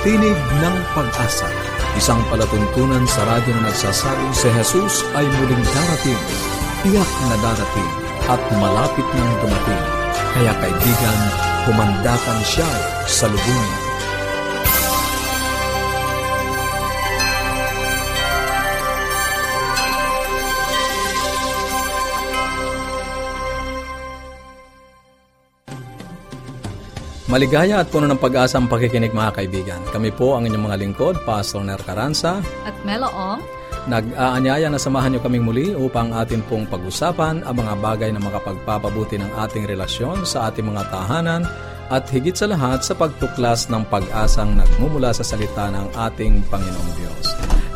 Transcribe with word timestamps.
Tinig 0.00 0.32
ng 0.32 0.76
Pag-asa, 0.96 1.44
isang 1.92 2.24
palatuntunan 2.32 3.04
sa 3.04 3.20
radyo 3.28 3.52
na 3.52 3.68
nagsasabing 3.68 4.32
si 4.32 4.48
Jesus 4.48 5.04
ay 5.12 5.28
muling 5.28 5.60
darating, 5.76 6.22
tiyak 6.80 7.10
na 7.28 7.36
darating, 7.44 7.90
at 8.24 8.40
malapit 8.56 9.04
nang 9.12 9.32
dumating. 9.44 9.84
Kaya 10.32 10.56
kaibigan, 10.56 11.20
pumandakan 11.68 12.40
siya 12.48 12.70
sa 13.04 13.28
lubungin. 13.28 13.89
Maligaya 27.30 27.78
at 27.78 27.94
puno 27.94 28.10
ng 28.10 28.18
pag-asa 28.18 28.58
ang 28.58 28.66
pakikinig 28.66 29.14
mga 29.14 29.38
kaibigan. 29.38 29.78
Kami 29.94 30.10
po 30.10 30.34
ang 30.34 30.50
inyong 30.50 30.66
mga 30.66 30.78
lingkod, 30.82 31.14
Pastor 31.22 31.62
Ner 31.62 31.78
Caranza. 31.78 32.42
At 32.66 32.74
Meloong. 32.82 33.38
Nag-aanyaya 33.86 34.66
na 34.66 34.82
samahan 34.82 35.14
niyo 35.14 35.22
kaming 35.22 35.46
muli 35.46 35.70
upang 35.70 36.10
atin 36.10 36.42
pong 36.50 36.66
pag-usapan 36.66 37.46
ang 37.46 37.54
mga 37.54 37.78
bagay 37.78 38.10
na 38.10 38.18
makapagpapabuti 38.18 39.22
ng 39.22 39.30
ating 39.46 39.62
relasyon 39.62 40.26
sa 40.26 40.50
ating 40.50 40.74
mga 40.74 40.90
tahanan 40.90 41.46
at 41.86 42.02
higit 42.10 42.34
sa 42.34 42.50
lahat 42.50 42.82
sa 42.82 42.98
pagtuklas 42.98 43.70
ng 43.70 43.86
pag-asang 43.86 44.58
nagmumula 44.58 45.14
sa 45.14 45.22
salita 45.22 45.70
ng 45.70 45.86
ating 46.10 46.42
Panginoong 46.50 46.92
Diyos. 46.98 47.26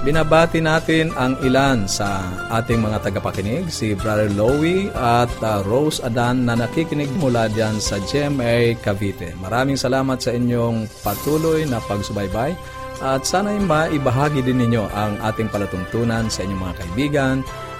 Binabati 0.05 0.60
natin 0.60 1.16
ang 1.16 1.33
ilan 1.41 1.88
sa 1.88 2.28
ating 2.52 2.77
mga 2.77 3.08
tagapakinig, 3.08 3.72
si 3.72 3.97
Brother 3.97 4.28
Lowy 4.36 4.92
at 4.92 5.33
uh, 5.41 5.64
Rose 5.64 6.05
Adan 6.05 6.44
na 6.44 6.52
nakikinig 6.52 7.08
mula 7.16 7.48
dyan 7.48 7.80
sa 7.80 7.97
GMA 7.97 8.77
Cavite. 8.84 9.32
Maraming 9.41 9.80
salamat 9.80 10.20
sa 10.20 10.36
inyong 10.36 10.84
patuloy 11.00 11.64
na 11.64 11.80
pagsubaybay 11.88 12.52
at 13.00 13.25
sana 13.25 13.56
maibahagi 13.56 14.44
din 14.44 14.60
ninyo 14.69 14.84
ang 14.92 15.16
ating 15.25 15.48
palatuntunan 15.48 16.28
sa 16.28 16.44
inyong 16.44 16.62
mga 16.69 16.77
kaibigan 16.84 17.36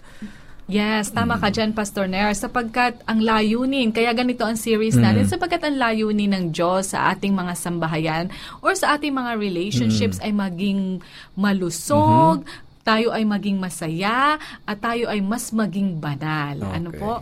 Yes, 0.67 1.15
tama 1.15 1.39
ka 1.39 1.47
dyan, 1.47 1.71
Pastor 1.71 2.11
Nair. 2.11 2.35
Sapagkat 2.35 2.99
ang 3.07 3.23
layunin, 3.23 3.95
kaya 3.95 4.11
ganito 4.11 4.43
ang 4.43 4.59
series 4.59 4.99
natin, 4.99 5.23
mm. 5.23 5.31
sapagkat 5.31 5.63
ang 5.63 5.79
layunin 5.79 6.35
ng 6.35 6.45
Diyos 6.51 6.91
sa 6.91 7.15
ating 7.15 7.31
mga 7.39 7.55
sambahayan 7.55 8.35
or 8.67 8.75
sa 8.75 8.99
ating 8.99 9.15
mga 9.15 9.39
relationships 9.39 10.19
mm. 10.19 10.27
ay 10.27 10.33
maging 10.35 10.81
malusog, 11.39 12.43
mm-hmm 12.43 12.66
tayo 12.87 13.11
ay 13.11 13.27
maging 13.27 13.59
masaya 13.59 14.39
at 14.63 14.79
tayo 14.79 15.11
ay 15.11 15.19
mas 15.19 15.51
maging 15.51 15.99
banal. 15.99 16.55
Ano 16.63 16.71
okay. 16.71 16.79
Ano 16.79 16.91
po? 16.95 17.13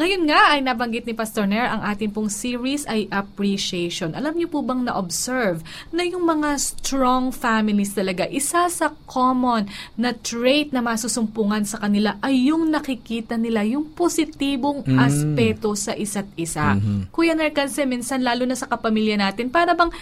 Ngayon 0.00 0.22
nga 0.24 0.56
ay 0.56 0.64
nabanggit 0.64 1.04
ni 1.04 1.12
Pastor 1.12 1.44
Nair 1.44 1.68
ang 1.68 1.84
ating 1.84 2.08
pong 2.08 2.32
series 2.32 2.88
ay 2.88 3.04
appreciation. 3.12 4.16
Alam 4.16 4.40
niyo 4.40 4.48
po 4.48 4.64
bang 4.64 4.80
na-observe 4.88 5.60
na 5.92 6.08
yung 6.08 6.24
mga 6.24 6.56
strong 6.56 7.28
families 7.36 7.92
talaga, 7.92 8.24
isa 8.32 8.64
sa 8.72 8.96
common 9.04 9.68
na 10.00 10.16
trait 10.16 10.72
na 10.72 10.80
masusumpungan 10.80 11.68
sa 11.68 11.76
kanila 11.84 12.16
ay 12.24 12.48
yung 12.48 12.72
nakikita 12.72 13.36
nila, 13.36 13.60
yung 13.68 13.92
positibong 13.92 14.88
mm. 14.88 14.96
aspeto 14.96 15.76
sa 15.76 15.92
isa't 15.92 16.32
isa. 16.40 16.80
Mm-hmm. 16.80 17.12
Kuya 17.12 17.36
Nair, 17.36 17.52
kasi 17.52 17.84
minsan 17.84 18.24
lalo 18.24 18.48
na 18.48 18.56
sa 18.56 18.64
kapamilya 18.64 19.20
natin, 19.20 19.52
para 19.52 19.76
bang 19.76 19.92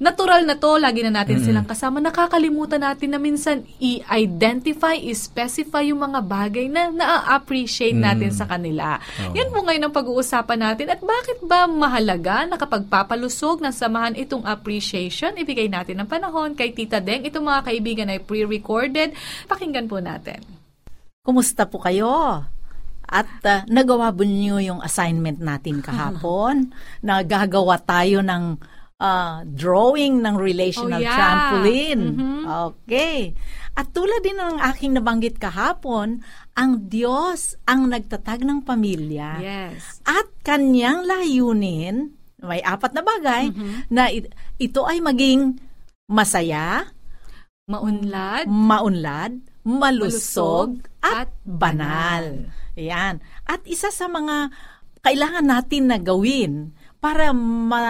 natural 0.00 0.48
na 0.48 0.56
to, 0.56 0.80
lagi 0.80 1.04
na 1.04 1.12
natin 1.12 1.40
mm-hmm. 1.40 1.48
silang 1.52 1.68
kasama. 1.68 2.00
Nakakalimutan 2.00 2.80
natin 2.80 3.12
na 3.12 3.20
minsan 3.20 3.66
i-identify, 3.76 4.96
i-specify 4.96 5.84
yung 5.88 6.00
mga 6.00 6.20
bagay 6.24 6.66
na 6.70 6.88
na-appreciate 6.88 7.96
mm-hmm. 7.96 8.08
natin 8.08 8.30
sa 8.32 8.48
kanila. 8.48 8.96
Oh. 8.98 9.36
Yan 9.36 9.52
po 9.52 9.62
ngayon 9.62 9.84
ang 9.86 9.94
pag-uusapan 9.94 10.58
natin. 10.58 10.86
At 10.90 11.00
bakit 11.02 11.38
ba 11.44 11.68
mahalaga 11.68 12.48
na 12.48 12.56
kapag 12.56 12.88
papalusog 12.88 13.60
ng 13.60 13.74
samahan 13.74 14.16
itong 14.16 14.42
appreciation, 14.48 15.36
ibigay 15.38 15.68
natin 15.68 16.00
ng 16.00 16.08
panahon 16.08 16.56
kay 16.56 16.72
Tita 16.72 16.98
Deng. 16.98 17.22
Itong 17.28 17.46
mga 17.46 17.62
kaibigan 17.66 18.08
ay 18.10 18.22
pre-recorded. 18.22 19.14
Pakinggan 19.46 19.86
po 19.86 20.02
natin. 20.02 20.42
Kumusta 21.22 21.70
po 21.70 21.78
kayo? 21.78 22.42
At 23.12 23.28
uh, 23.44 23.62
nagawa 23.68 24.08
po 24.08 24.24
niyo 24.24 24.56
yung 24.56 24.80
assignment 24.80 25.36
natin 25.36 25.84
kahapon. 25.84 26.72
Nagagawa 27.06 27.76
tayo 27.84 28.24
ng 28.24 28.56
uh, 29.02 29.42
drawing 29.42 30.22
ng 30.22 30.38
relational 30.38 31.02
oh, 31.02 31.04
yeah. 31.04 31.16
trampoline. 31.18 32.04
Mm-hmm. 32.14 32.40
Okay. 32.46 33.34
At 33.74 33.90
tulad 33.90 34.22
din 34.22 34.38
ng 34.38 34.62
aking 34.62 34.94
nabanggit 34.94 35.42
kahapon, 35.42 36.22
ang 36.54 36.72
Diyos 36.86 37.58
ang 37.66 37.90
nagtatag 37.90 38.46
ng 38.46 38.62
pamilya. 38.62 39.42
Yes. 39.42 40.04
At 40.06 40.30
kanyang 40.46 41.08
layunin, 41.08 42.14
may 42.38 42.62
apat 42.62 42.94
na 42.94 43.02
bagay, 43.02 43.50
mm-hmm. 43.50 43.90
na 43.90 44.12
ito 44.60 44.80
ay 44.86 45.02
maging 45.02 45.58
masaya, 46.06 46.92
maunlad, 47.66 48.44
maunlad, 48.46 49.32
malusog, 49.64 50.84
malusog 50.84 51.00
at, 51.00 51.26
at 51.26 51.30
banal. 51.42 52.52
Yan. 52.76 53.24
At 53.48 53.64
isa 53.64 53.88
sa 53.88 54.06
mga 54.06 54.52
kailangan 55.02 55.46
natin 55.48 55.90
na 55.90 55.98
gawin 55.98 56.76
para 57.02 57.34
ma 57.34 57.82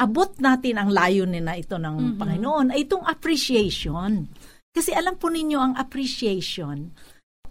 abot 0.00 0.32
natin 0.40 0.80
ang 0.80 0.88
layunin 0.88 1.44
na 1.44 1.60
ito 1.60 1.76
ng 1.76 1.96
mm-hmm. 1.96 2.18
Panginoon 2.18 2.66
ay 2.72 2.88
itong 2.88 3.04
appreciation. 3.04 4.32
Kasi 4.72 4.96
alam 4.96 5.20
po 5.20 5.28
ninyo 5.28 5.58
ang 5.60 5.74
appreciation, 5.76 6.88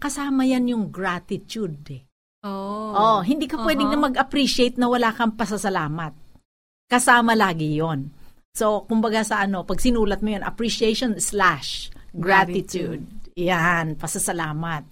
kasama 0.00 0.42
yan 0.42 0.72
yung 0.72 0.84
gratitude. 0.90 1.78
Eh. 1.94 2.02
Oh. 2.42 2.96
oh, 2.96 3.20
hindi 3.20 3.44
ka 3.44 3.60
uh-huh. 3.60 3.66
pwedeng 3.68 3.92
na 3.92 4.00
mag-appreciate 4.00 4.80
na 4.80 4.88
wala 4.88 5.12
kang 5.12 5.36
pasasalamat. 5.36 6.16
Kasama 6.90 7.36
lagi 7.36 7.76
yon. 7.78 8.10
So, 8.50 8.88
kumbaga 8.88 9.22
sa 9.22 9.44
ano, 9.46 9.62
pag 9.62 9.78
sinulat 9.78 10.24
mo 10.24 10.34
yun, 10.34 10.42
appreciation 10.42 11.20
slash 11.22 11.92
gratitude. 12.10 13.04
gratitude. 13.06 13.38
Yan, 13.38 13.94
pasasalamat. 13.94 14.82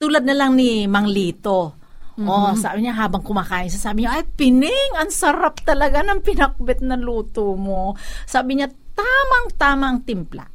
Tulad 0.00 0.24
na 0.24 0.32
lang 0.32 0.56
ni 0.56 0.88
Mang 0.88 1.10
Lito, 1.10 1.81
Mm-hmm. 2.22 2.52
Oh, 2.52 2.54
sabi 2.54 2.86
niya 2.86 2.94
habang 2.94 3.26
kumakain, 3.26 3.68
sabi 3.68 4.06
niya, 4.06 4.22
ay 4.22 4.24
pining, 4.38 4.94
ang 4.94 5.10
sarap 5.10 5.58
talaga 5.66 6.06
ng 6.06 6.22
pinakbet 6.22 6.78
na 6.80 6.94
luto 6.94 7.58
mo. 7.58 7.98
Sabi 8.24 8.58
niya, 8.58 8.70
tamang-tama 8.94 9.90
ang 9.90 10.00
timpla. 10.06 10.46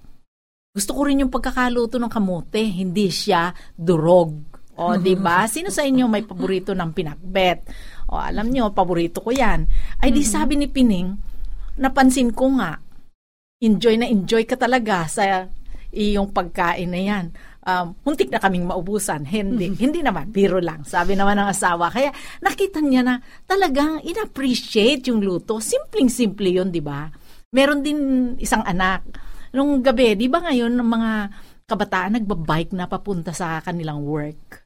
Gusto 0.71 0.91
ko 0.93 1.09
rin 1.09 1.25
yung 1.25 1.33
pagkakaluto 1.33 1.97
ng 1.97 2.11
kamote, 2.11 2.61
hindi 2.61 3.09
siya 3.11 3.51
durog. 3.73 4.57
O, 4.77 4.93
oh, 4.93 4.95
di 4.95 5.17
ba? 5.17 5.43
Sino 5.51 5.73
sa 5.73 5.81
inyo 5.83 6.05
may 6.05 6.23
paborito 6.23 6.71
ng 6.71 6.93
pinakbet? 6.93 7.59
O, 8.07 8.15
oh, 8.15 8.23
alam 8.23 8.47
niyo, 8.47 8.71
paborito 8.71 9.19
ko 9.19 9.33
yan. 9.33 9.65
Ay, 9.99 10.13
di 10.13 10.21
sabi 10.21 10.55
ni 10.55 10.69
Pining, 10.69 11.17
napansin 11.81 12.31
ko 12.31 12.53
nga, 12.61 12.77
enjoy 13.57 13.97
na 13.97 14.05
enjoy 14.05 14.45
ka 14.45 14.53
talaga 14.53 15.09
sa 15.09 15.49
yung 15.89 16.29
pagkain 16.29 16.93
na 16.93 17.01
yan. 17.01 17.25
Um, 17.67 17.99
muntik 18.07 18.31
na 18.31 18.39
kaming 18.39 18.63
maubusan. 18.63 19.27
Hindi, 19.27 19.75
hindi 19.75 19.99
naman, 19.99 20.31
biro 20.31 20.63
lang. 20.63 20.87
Sabi 20.87 21.19
naman 21.19 21.35
ng 21.35 21.51
asawa. 21.51 21.91
Kaya 21.91 22.15
nakita 22.39 22.79
niya 22.79 23.03
na 23.03 23.19
talagang 23.43 23.99
in-appreciate 24.07 25.11
yung 25.11 25.19
luto. 25.19 25.59
Simpleng-simple 25.59 26.47
yun, 26.47 26.71
di 26.71 26.79
ba? 26.79 27.11
Meron 27.51 27.83
din 27.83 27.99
isang 28.39 28.63
anak. 28.63 29.03
Nung 29.51 29.83
gabi, 29.83 30.15
di 30.15 30.31
ba 30.31 30.47
ngayon, 30.47 30.79
ng 30.79 30.87
mga 30.87 31.11
kabataan 31.67 32.15
nagbabike 32.15 32.71
na 32.71 32.87
papunta 32.87 33.35
sa 33.35 33.59
kanilang 33.59 33.99
work. 33.99 34.63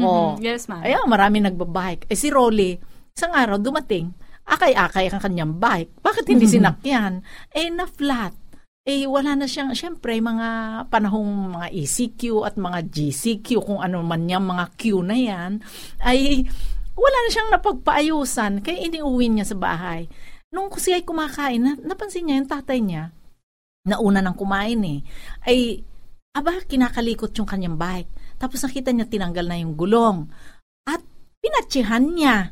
Mhm. 0.00 0.04
Oh. 0.08 0.32
Yes, 0.40 0.72
ma'am. 0.72 0.80
Ayan, 0.80 1.04
marami 1.04 1.44
nagbabike. 1.44 2.08
Eh 2.08 2.16
si 2.16 2.32
Rolly, 2.32 2.80
isang 3.12 3.36
araw 3.36 3.60
dumating, 3.60 4.08
akay-akay 4.48 5.12
ang 5.12 5.20
kanyang 5.20 5.52
bike. 5.60 6.00
Bakit 6.00 6.24
hindi 6.32 6.48
sinakyan? 6.48 7.20
Eh, 7.52 7.68
na-flat. 7.68 8.32
Eh, 8.82 9.06
wala 9.06 9.38
na 9.38 9.46
siyang, 9.46 9.70
syempre, 9.78 10.18
mga 10.18 10.82
panahong 10.90 11.54
mga 11.54 11.70
ECQ 11.70 12.42
at 12.42 12.58
mga 12.58 12.90
GCQ, 12.90 13.62
kung 13.62 13.78
ano 13.78 14.02
man 14.02 14.26
yung 14.26 14.50
mga 14.50 14.74
Q 14.74 15.06
na 15.06 15.14
yan, 15.14 15.62
ay 16.02 16.42
wala 16.98 17.18
na 17.22 17.30
siyang 17.30 17.50
napagpaayusan. 17.54 18.58
Kaya 18.58 18.82
iniuwi 18.82 19.30
niya 19.30 19.46
sa 19.46 19.54
bahay. 19.54 20.10
Nung 20.50 20.66
siya 20.74 20.98
ay 20.98 21.06
kumakain, 21.06 21.62
na, 21.62 21.78
napansin 21.78 22.26
niya 22.26 22.42
yung 22.42 22.50
tatay 22.50 22.78
niya, 22.82 23.14
na 23.86 24.02
una 24.02 24.18
nang 24.18 24.34
kumain 24.34 24.82
eh, 24.82 25.06
ay, 25.46 25.86
aba, 26.34 26.58
kinakalikot 26.66 27.30
yung 27.38 27.46
kanyang 27.46 27.78
bike. 27.78 28.10
Tapos 28.42 28.66
nakita 28.66 28.90
niya 28.90 29.06
tinanggal 29.06 29.46
na 29.46 29.62
yung 29.62 29.78
gulong. 29.78 30.26
At 30.90 31.06
pinatsihan 31.38 32.02
niya. 32.02 32.50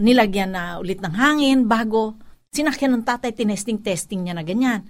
Nilagyan 0.00 0.56
na 0.56 0.80
ulit 0.80 1.04
ng 1.04 1.12
hangin 1.12 1.68
bago 1.68 2.16
sinakyan 2.48 2.96
ng 2.96 3.04
tatay, 3.04 3.36
tinesting-testing 3.36 4.24
niya 4.24 4.34
na 4.40 4.40
ganyan. 4.40 4.88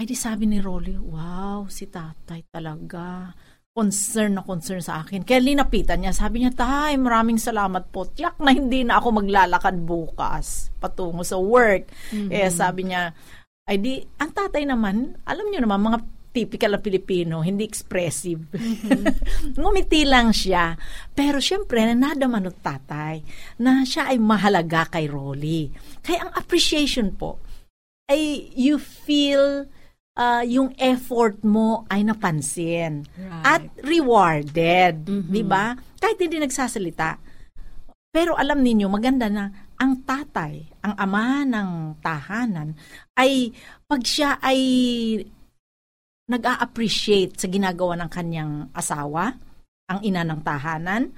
Ay 0.00 0.08
di 0.08 0.16
sabi 0.16 0.48
ni 0.48 0.64
Rolly, 0.64 0.96
wow, 0.96 1.68
si 1.68 1.84
tatay 1.84 2.48
talaga. 2.48 3.36
Concern 3.68 4.40
na 4.40 4.40
concern 4.40 4.80
sa 4.80 5.04
akin. 5.04 5.28
Kaya 5.28 5.44
linapitan 5.44 6.00
niya, 6.00 6.16
sabi 6.16 6.40
niya, 6.40 6.56
tay, 6.56 6.96
maraming 6.96 7.36
salamat 7.36 7.92
po. 7.92 8.08
Tiyak 8.08 8.40
na 8.40 8.56
hindi 8.56 8.80
na 8.80 8.96
ako 8.96 9.20
maglalakad 9.20 9.76
bukas 9.84 10.72
patungo 10.80 11.20
sa 11.20 11.36
work. 11.36 11.92
Eh 12.32 12.48
sabi 12.48 12.88
niya, 12.88 13.12
ay 13.68 13.76
di, 13.76 14.00
ang 14.16 14.32
tatay 14.32 14.64
naman, 14.64 15.20
alam 15.28 15.44
niyo 15.52 15.68
naman, 15.68 15.92
mga 15.92 16.00
typical 16.32 16.72
na 16.72 16.80
Pilipino, 16.80 17.44
hindi 17.44 17.68
expressive. 17.68 18.40
Ngumiti 19.60 20.08
lang 20.08 20.32
siya. 20.32 20.80
Pero 21.12 21.44
syempre, 21.44 21.84
nadama 21.92 22.40
ng 22.40 22.56
tatay 22.64 23.20
na 23.60 23.84
siya 23.84 24.08
ay 24.08 24.16
mahalaga 24.16 24.96
kay 24.96 25.12
Rolly. 25.12 25.68
Kaya 26.00 26.24
ang 26.24 26.32
appreciation 26.40 27.12
po, 27.12 27.36
ay 28.08 28.48
you 28.56 28.80
feel 28.80 29.68
uh, 30.20 30.44
yung 30.44 30.76
effort 30.76 31.40
mo 31.40 31.88
ay 31.88 32.04
napansin 32.04 33.08
Right. 33.16 33.44
at 33.48 33.62
rewarded, 33.80 35.08
'di 35.08 35.42
ba? 35.48 35.72
Kahit 35.96 36.20
hindi 36.20 36.36
nagsasalita. 36.36 37.16
Pero 38.10 38.34
alam 38.34 38.60
ninyo, 38.60 38.90
maganda 38.90 39.30
na 39.30 39.48
ang 39.80 40.02
tatay, 40.02 40.82
ang 40.82 40.94
ama 40.98 41.46
ng 41.46 41.70
tahanan 42.02 42.74
ay 43.14 43.54
pag 43.86 44.02
siya 44.02 44.36
ay 44.42 44.58
nag-a-appreciate 46.30 47.38
sa 47.38 47.46
ginagawa 47.50 47.98
ng 47.98 48.10
kanyang 48.10 48.52
asawa, 48.74 49.34
ang 49.90 49.98
ina 50.06 50.22
ng 50.22 50.42
tahanan, 50.46 51.10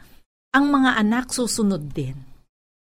ang 0.52 0.64
mga 0.68 1.00
anak 1.00 1.32
susunod 1.32 1.92
din. 1.92 2.16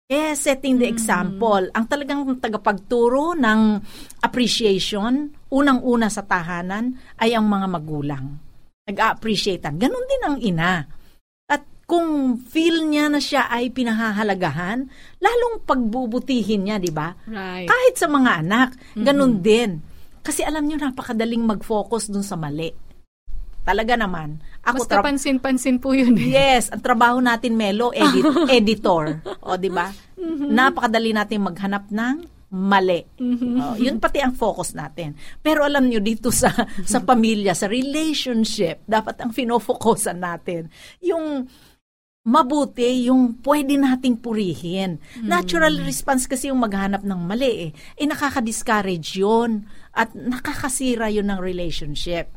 Kaya 0.04 0.36
setting 0.36 0.76
the 0.76 0.88
example, 0.88 1.64
ang 1.72 1.88
talagang 1.88 2.24
tagapagturo 2.36 3.32
ng 3.40 3.80
appreciation, 4.20 5.32
unang-una 5.54 6.10
sa 6.10 6.26
tahanan, 6.26 6.98
ay 7.22 7.38
ang 7.38 7.46
mga 7.46 7.66
magulang. 7.70 8.24
Nag-a-appreciatean. 8.90 9.78
Ganon 9.78 10.04
din 10.10 10.22
ang 10.26 10.36
ina. 10.42 10.82
At 11.46 11.62
kung 11.86 12.36
feel 12.42 12.82
niya 12.84 13.06
na 13.06 13.22
siya 13.22 13.46
ay 13.46 13.70
pinahahalagahan, 13.70 14.84
lalong 15.22 15.62
pagbubutihin 15.62 16.66
niya, 16.66 16.76
di 16.82 16.90
ba? 16.90 17.14
Right. 17.24 17.70
Kahit 17.70 17.94
sa 17.94 18.10
mga 18.10 18.42
anak, 18.44 18.68
ganun 18.98 19.40
din. 19.40 19.78
Kasi 20.20 20.42
alam 20.42 20.66
niyo, 20.66 20.80
napakadaling 20.80 21.44
mag-focus 21.44 22.10
dun 22.10 22.26
sa 22.26 22.34
mali. 22.34 22.72
Talaga 23.64 23.96
naman. 23.96 24.44
Ako, 24.60 24.84
Mas 24.84 24.88
tra- 24.88 25.00
kapansin-pansin 25.00 25.80
po 25.80 25.96
yun 25.96 26.12
eh. 26.20 26.36
Yes, 26.36 26.68
ang 26.68 26.84
trabaho 26.84 27.16
natin, 27.24 27.56
Melo, 27.56 27.96
edit, 27.96 28.24
editor. 28.60 29.24
O, 29.40 29.56
di 29.56 29.72
ba? 29.72 29.88
Napakadali 30.44 31.16
natin 31.16 31.40
maghanap 31.44 31.88
ng 31.88 32.33
mali. 32.52 33.00
O, 33.20 33.78
yun 33.80 33.96
pati 34.02 34.20
ang 34.20 34.36
focus 34.36 34.76
natin. 34.76 35.16
Pero 35.40 35.64
alam 35.64 35.88
nyo, 35.88 36.02
dito 36.02 36.28
sa, 36.28 36.52
sa 36.92 37.00
pamilya, 37.00 37.56
sa 37.56 37.70
relationship, 37.70 38.84
dapat 38.84 39.20
ang 39.24 39.30
finofocusan 39.32 40.20
natin, 40.20 40.68
yung 41.00 41.48
mabuti, 42.24 43.04
yung 43.12 43.36
pwede 43.44 43.76
nating 43.76 44.16
purihin. 44.16 44.96
Natural 45.20 45.76
response 45.84 46.24
kasi 46.24 46.48
yung 46.48 46.60
maghanap 46.64 47.04
ng 47.04 47.20
mali 47.20 47.68
eh. 47.68 47.70
Eh, 48.00 48.08
nakaka-discourage 48.08 49.20
yun. 49.20 49.68
At 49.92 50.16
nakakasira 50.16 51.12
yun 51.12 51.28
ng 51.28 51.40
relationship. 51.40 52.32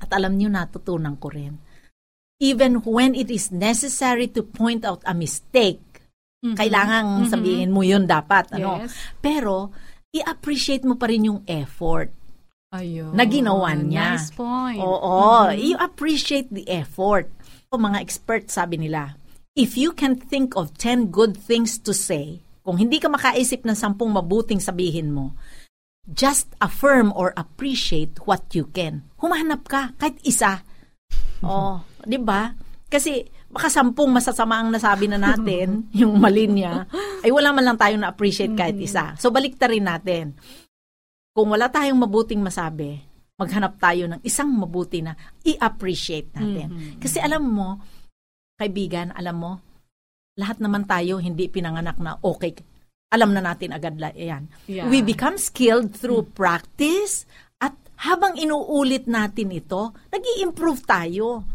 At 0.00 0.08
alam 0.10 0.40
niyo, 0.40 0.48
natutunan 0.48 1.20
ko 1.20 1.28
rin. 1.28 1.60
Even 2.40 2.82
when 2.82 3.14
it 3.14 3.28
is 3.30 3.52
necessary 3.52 4.26
to 4.32 4.42
point 4.42 4.82
out 4.82 5.04
a 5.04 5.14
mistake, 5.14 5.93
kailangan 6.52 7.24
sabihin 7.32 7.72
mo 7.72 7.80
yun 7.80 8.04
dapat. 8.04 8.52
Ano? 8.52 8.84
Yes. 8.84 8.92
Pero, 9.24 9.72
i-appreciate 10.12 10.84
mo 10.84 11.00
pa 11.00 11.08
rin 11.08 11.32
yung 11.32 11.40
effort 11.48 12.12
Ayun. 12.68 13.16
na 13.16 13.24
ginawa 13.24 13.72
niya. 13.72 14.20
Nice 14.20 14.28
point. 14.36 14.78
Oo. 14.84 15.48
You 15.56 15.80
appreciate 15.80 16.52
the 16.52 16.68
effort. 16.68 17.32
O 17.72 17.80
mga 17.80 18.04
experts 18.04 18.60
sabi 18.60 18.76
nila, 18.76 19.16
if 19.56 19.74
you 19.74 19.96
can 19.96 20.14
think 20.14 20.52
of 20.54 20.76
10 20.76 21.08
good 21.08 21.34
things 21.34 21.80
to 21.80 21.96
say, 21.96 22.44
kung 22.60 22.76
hindi 22.76 23.00
ka 23.00 23.08
makaisip 23.08 23.64
ng 23.64 23.74
sampung 23.74 24.12
mabuting 24.12 24.60
sabihin 24.60 25.10
mo, 25.10 25.34
just 26.04 26.52
affirm 26.60 27.10
or 27.16 27.32
appreciate 27.34 28.20
what 28.28 28.44
you 28.52 28.68
can. 28.70 29.08
Humanap 29.18 29.64
ka, 29.66 29.96
kahit 29.96 30.20
isa. 30.22 30.60
Oh, 31.44 31.84
di 32.00 32.16
ba? 32.16 32.56
Kasi 32.88 33.20
baka 33.54 33.70
sampung 33.70 34.10
masasama 34.10 34.58
ang 34.58 34.74
nasabi 34.74 35.06
na 35.06 35.16
natin, 35.16 35.86
yung 36.02 36.18
mali 36.18 36.50
niya, 36.50 36.90
ay 37.22 37.30
wala 37.30 37.54
man 37.54 37.62
lang 37.62 37.78
tayong 37.78 38.02
na-appreciate 38.02 38.52
kahit 38.58 38.74
isa. 38.82 39.14
So 39.14 39.30
balik 39.30 39.56
rin 39.62 39.86
natin. 39.86 40.34
Kung 41.30 41.54
wala 41.54 41.70
tayong 41.70 41.98
mabuting 41.98 42.42
masabi, 42.42 42.98
maghanap 43.38 43.78
tayo 43.78 44.06
ng 44.10 44.20
isang 44.22 44.50
mabuti 44.50 45.02
na 45.02 45.14
i-appreciate 45.42 46.34
natin. 46.34 46.98
Kasi 46.98 47.18
alam 47.18 47.42
mo, 47.42 47.78
kaibigan, 48.58 49.10
alam 49.14 49.36
mo, 49.38 49.52
lahat 50.38 50.58
naman 50.62 50.86
tayo 50.86 51.18
hindi 51.18 51.46
pinanganak 51.46 51.98
na 51.98 52.18
okay. 52.22 52.54
Alam 53.14 53.30
na 53.30 53.42
natin 53.42 53.70
agad 53.70 53.94
la 53.98 54.10
yan. 54.10 54.50
Yeah. 54.66 54.90
We 54.90 55.02
become 55.02 55.38
skilled 55.38 55.94
through 55.94 56.34
practice 56.34 57.26
at 57.62 57.74
habang 58.02 58.34
inuulit 58.34 59.06
natin 59.06 59.54
ito, 59.54 59.94
nag 60.10 60.22
improve 60.42 60.82
tayo. 60.82 61.46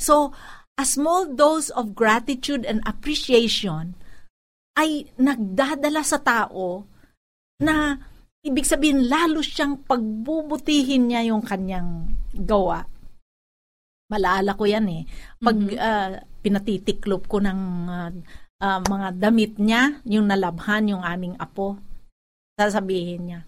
So, 0.00 0.32
a 0.78 0.84
small 0.88 1.28
dose 1.28 1.68
of 1.72 1.92
gratitude 1.92 2.64
and 2.64 2.80
appreciation 2.88 3.94
ay 4.72 5.04
nagdadala 5.20 6.00
sa 6.00 6.16
tao 6.20 6.88
na 7.60 8.00
ibig 8.42 8.64
sabihin 8.64 9.06
lalo 9.06 9.44
siyang 9.44 9.84
pagbubutihin 9.84 11.12
niya 11.12 11.28
yung 11.28 11.44
kanyang 11.44 12.08
gawa. 12.34 12.82
Malaala 14.08 14.56
ko 14.56 14.64
yan 14.64 14.86
eh. 14.90 15.02
Pag 15.38 15.56
ah, 15.78 16.12
pinatitiklop 16.42 17.28
ko 17.28 17.38
ng 17.38 17.60
ah, 17.88 18.12
ah, 18.64 18.80
mga 18.82 19.08
damit 19.16 19.60
niya, 19.60 20.02
yung 20.08 20.26
nalabhan 20.26 20.90
yung 20.90 21.04
aming 21.04 21.36
apo, 21.38 21.78
sasabihin 22.56 23.22
niya, 23.28 23.40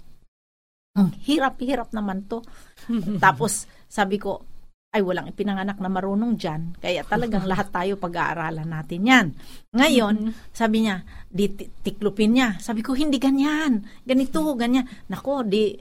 "Hmm, 0.94 1.10
hirap-hirap 1.24 1.90
naman 1.90 2.28
to. 2.28 2.44
Tapos 3.24 3.66
sabi 3.90 4.20
ko, 4.20 4.44
ay 4.94 5.02
walang 5.02 5.26
ipinanganak 5.26 5.76
na 5.76 5.90
marunong 5.90 6.38
dyan. 6.38 6.78
Kaya 6.78 7.02
talagang 7.02 7.44
lahat 7.44 7.68
tayo 7.68 7.98
pag-aaralan 7.98 8.64
natin 8.64 9.00
yan. 9.02 9.26
Ngayon, 9.74 10.30
sabi 10.48 10.86
niya, 10.86 11.02
di 11.26 11.50
ti- 11.50 11.66
tiklupin 11.82 12.30
niya. 12.30 12.62
Sabi 12.62 12.78
ko, 12.78 12.94
hindi 12.94 13.18
ganyan. 13.18 13.82
Ganito, 14.00 14.54
ganyan. 14.54 14.86
Nako, 15.10 15.42
di, 15.42 15.74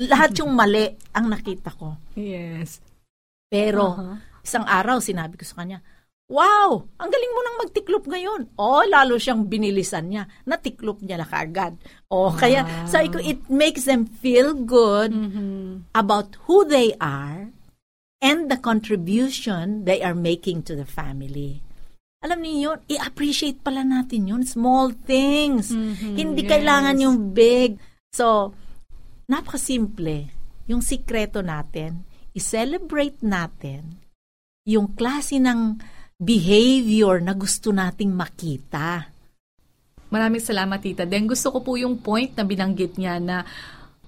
lahat 0.00 0.38
yung 0.38 0.54
mali 0.54 0.86
ang 1.10 1.26
nakita 1.26 1.74
ko. 1.74 1.98
Yes. 2.14 2.78
Pero, 3.46 3.84
Uh-huh. 3.90 4.14
isang 4.40 4.62
araw, 4.62 5.02
sinabi 5.02 5.34
ko 5.34 5.42
sa 5.42 5.60
kanya, 5.60 5.82
Wow! 6.30 6.86
Ang 6.94 7.10
galing 7.10 7.32
mo 7.34 7.40
nang 7.42 7.58
magtiklop 7.58 8.06
ngayon. 8.06 8.54
Oh, 8.54 8.86
lalo 8.86 9.18
siyang 9.18 9.50
binilisan 9.50 10.06
niya. 10.06 10.30
Natiklop 10.46 11.02
niya 11.02 11.18
na 11.18 11.26
kaagad. 11.26 11.74
Oh, 12.06 12.30
kaya 12.30 12.62
sabi 12.86 13.10
ko, 13.10 13.18
it 13.18 13.42
makes 13.50 13.82
them 13.82 14.06
feel 14.06 14.54
good 14.54 15.10
Mm-hmm. 15.10 15.90
about 15.90 16.38
who 16.46 16.62
they 16.62 16.94
are 17.02 17.50
and 18.20 18.52
the 18.52 18.60
contribution 18.60 19.88
they 19.88 20.04
are 20.04 20.14
making 20.14 20.62
to 20.68 20.76
the 20.76 20.84
family. 20.84 21.64
Alam 22.20 22.44
niyo 22.44 22.56
yun, 22.60 22.78
i-appreciate 22.84 23.64
pala 23.64 23.80
natin 23.80 24.28
yun. 24.28 24.44
Small 24.44 24.92
things. 24.92 25.72
Hindi 25.72 26.44
yes. 26.44 26.50
kailangan 26.52 27.00
yung 27.00 27.32
big. 27.32 27.80
So, 28.12 28.52
napakasimple. 29.24 30.28
Yung 30.68 30.84
sikreto 30.84 31.40
natin, 31.40 32.04
i-celebrate 32.36 33.24
natin 33.24 33.96
yung 34.68 34.92
klase 34.92 35.40
ng 35.40 35.80
behavior 36.20 37.24
na 37.24 37.32
gusto 37.32 37.72
nating 37.72 38.12
makita. 38.12 39.08
Maraming 40.12 40.44
salamat, 40.44 40.76
Tita. 40.84 41.08
Then 41.08 41.24
gusto 41.24 41.48
ko 41.56 41.64
po 41.64 41.80
yung 41.80 42.04
point 42.04 42.36
na 42.36 42.44
binanggit 42.44 43.00
niya 43.00 43.16
na 43.16 43.48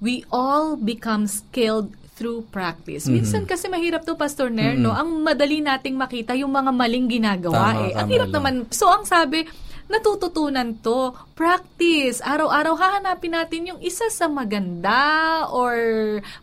we 0.05 0.27
all 0.29 0.77
become 0.77 1.25
skilled 1.25 1.97
through 2.23 2.47
practice. 2.49 3.05
Mm-hmm. 3.05 3.15
Minsan 3.19 3.43
kasi 3.45 3.67
mahirap 3.67 4.07
to, 4.07 4.15
Pastor 4.15 4.47
Ner, 4.47 4.79
no? 4.79 4.95
Ang 4.95 5.27
madali 5.27 5.59
nating 5.59 5.99
makita 5.99 6.39
yung 6.39 6.55
mga 6.55 6.71
maling 6.71 7.11
ginagawa 7.11 7.75
Tama, 7.75 7.83
eh. 7.83 7.93
Ang 7.99 8.09
hirap 8.09 8.31
lang. 8.31 8.35
naman. 8.39 8.71
So, 8.71 8.87
ang 8.87 9.03
sabi, 9.03 9.43
natututunan 9.91 10.79
to. 10.79 11.11
Practice. 11.35 12.23
Araw-araw 12.23 12.79
hahanapin 12.79 13.35
natin 13.35 13.61
yung 13.67 13.81
isa 13.83 14.07
sa 14.07 14.25
maganda 14.25 15.03
or 15.51 15.75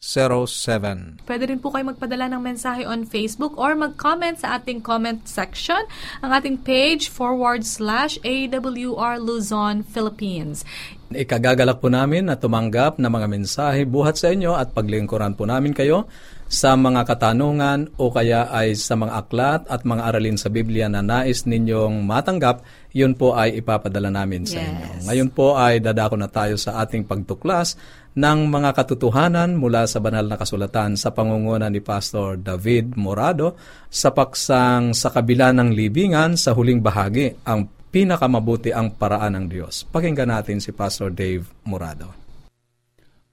0968-8536-607. 0.00 1.28
Pwede 1.28 1.44
rin 1.46 1.60
po 1.60 1.68
kayo 1.68 1.84
magpadala 1.84 2.32
ng 2.32 2.40
mensahe 2.40 2.88
on 2.88 3.04
Facebook 3.04 3.52
or 3.60 3.76
mag-comment 3.76 4.40
sa 4.40 4.56
ating 4.56 4.80
comment 4.80 5.20
section, 5.28 5.80
ang 6.24 6.32
ating 6.32 6.56
page 6.56 7.12
forward 7.12 7.62
slash 7.62 8.16
AWR 8.24 9.20
Luzon, 9.20 9.84
Philippines. 9.84 10.64
Ikagagalak 11.10 11.82
po 11.82 11.90
namin 11.90 12.30
na 12.30 12.38
tumanggap 12.38 12.96
ng 12.96 13.10
mga 13.10 13.26
mensahe 13.28 13.82
buhat 13.84 14.16
sa 14.16 14.30
inyo 14.30 14.54
at 14.54 14.72
paglingkuran 14.72 15.34
po 15.34 15.42
namin 15.44 15.74
kayo 15.74 16.06
sa 16.46 16.74
mga 16.74 17.06
katanungan 17.06 17.94
o 17.94 18.10
kaya 18.10 18.46
ay 18.46 18.74
sa 18.74 18.94
mga 18.94 19.12
aklat 19.18 19.62
at 19.66 19.82
mga 19.82 20.02
aralin 20.02 20.34
sa 20.34 20.50
Biblia 20.50 20.86
na 20.86 20.98
nais 20.98 21.46
ninyong 21.46 22.02
matanggap, 22.02 22.62
yun 22.90 23.14
po 23.14 23.34
ay 23.34 23.58
ipapadala 23.58 24.10
namin 24.10 24.42
sa 24.46 24.58
Yes. 24.58 24.66
inyo. 24.66 24.86
Ngayon 25.06 25.28
po 25.30 25.54
ay 25.54 25.78
dadako 25.78 26.14
na 26.14 26.26
tayo 26.26 26.54
sa 26.54 26.82
ating 26.82 27.06
pagtuklas 27.06 27.74
ng 28.10 28.38
mga 28.50 28.74
katotohanan 28.74 29.54
mula 29.54 29.86
sa 29.86 30.02
banal 30.02 30.26
na 30.26 30.34
kasulatan 30.34 30.98
sa 30.98 31.14
pangunguna 31.14 31.70
ni 31.70 31.78
Pastor 31.78 32.42
David 32.42 32.98
Morado 32.98 33.54
sa 33.86 34.10
paksang 34.10 34.90
sa 34.90 35.14
kabila 35.14 35.54
ng 35.54 35.70
libingan 35.70 36.34
sa 36.34 36.50
huling 36.50 36.82
bahagi 36.82 37.38
ang 37.46 37.70
pinakamabuti 37.90 38.74
ang 38.74 38.98
paraan 38.98 39.38
ng 39.38 39.46
Diyos. 39.46 39.86
Pakinggan 39.86 40.30
natin 40.30 40.58
si 40.58 40.74
Pastor 40.74 41.14
Dave 41.14 41.46
Morado. 41.66 42.18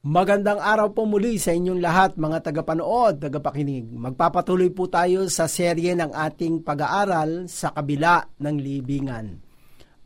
Magandang 0.08 0.62
araw 0.62 0.94
po 0.94 1.04
muli 1.10 1.42
sa 1.42 1.52
inyong 1.52 1.82
lahat 1.82 2.16
mga 2.16 2.40
tagapanood, 2.40 3.18
tagapakinig. 3.18 3.92
Magpapatuloy 3.92 4.70
po 4.72 4.88
tayo 4.88 5.26
sa 5.28 5.50
serye 5.50 5.98
ng 5.98 6.14
ating 6.14 6.62
pag-aaral 6.62 7.50
sa 7.50 7.74
kabila 7.74 8.24
ng 8.40 8.56
libingan. 8.56 9.42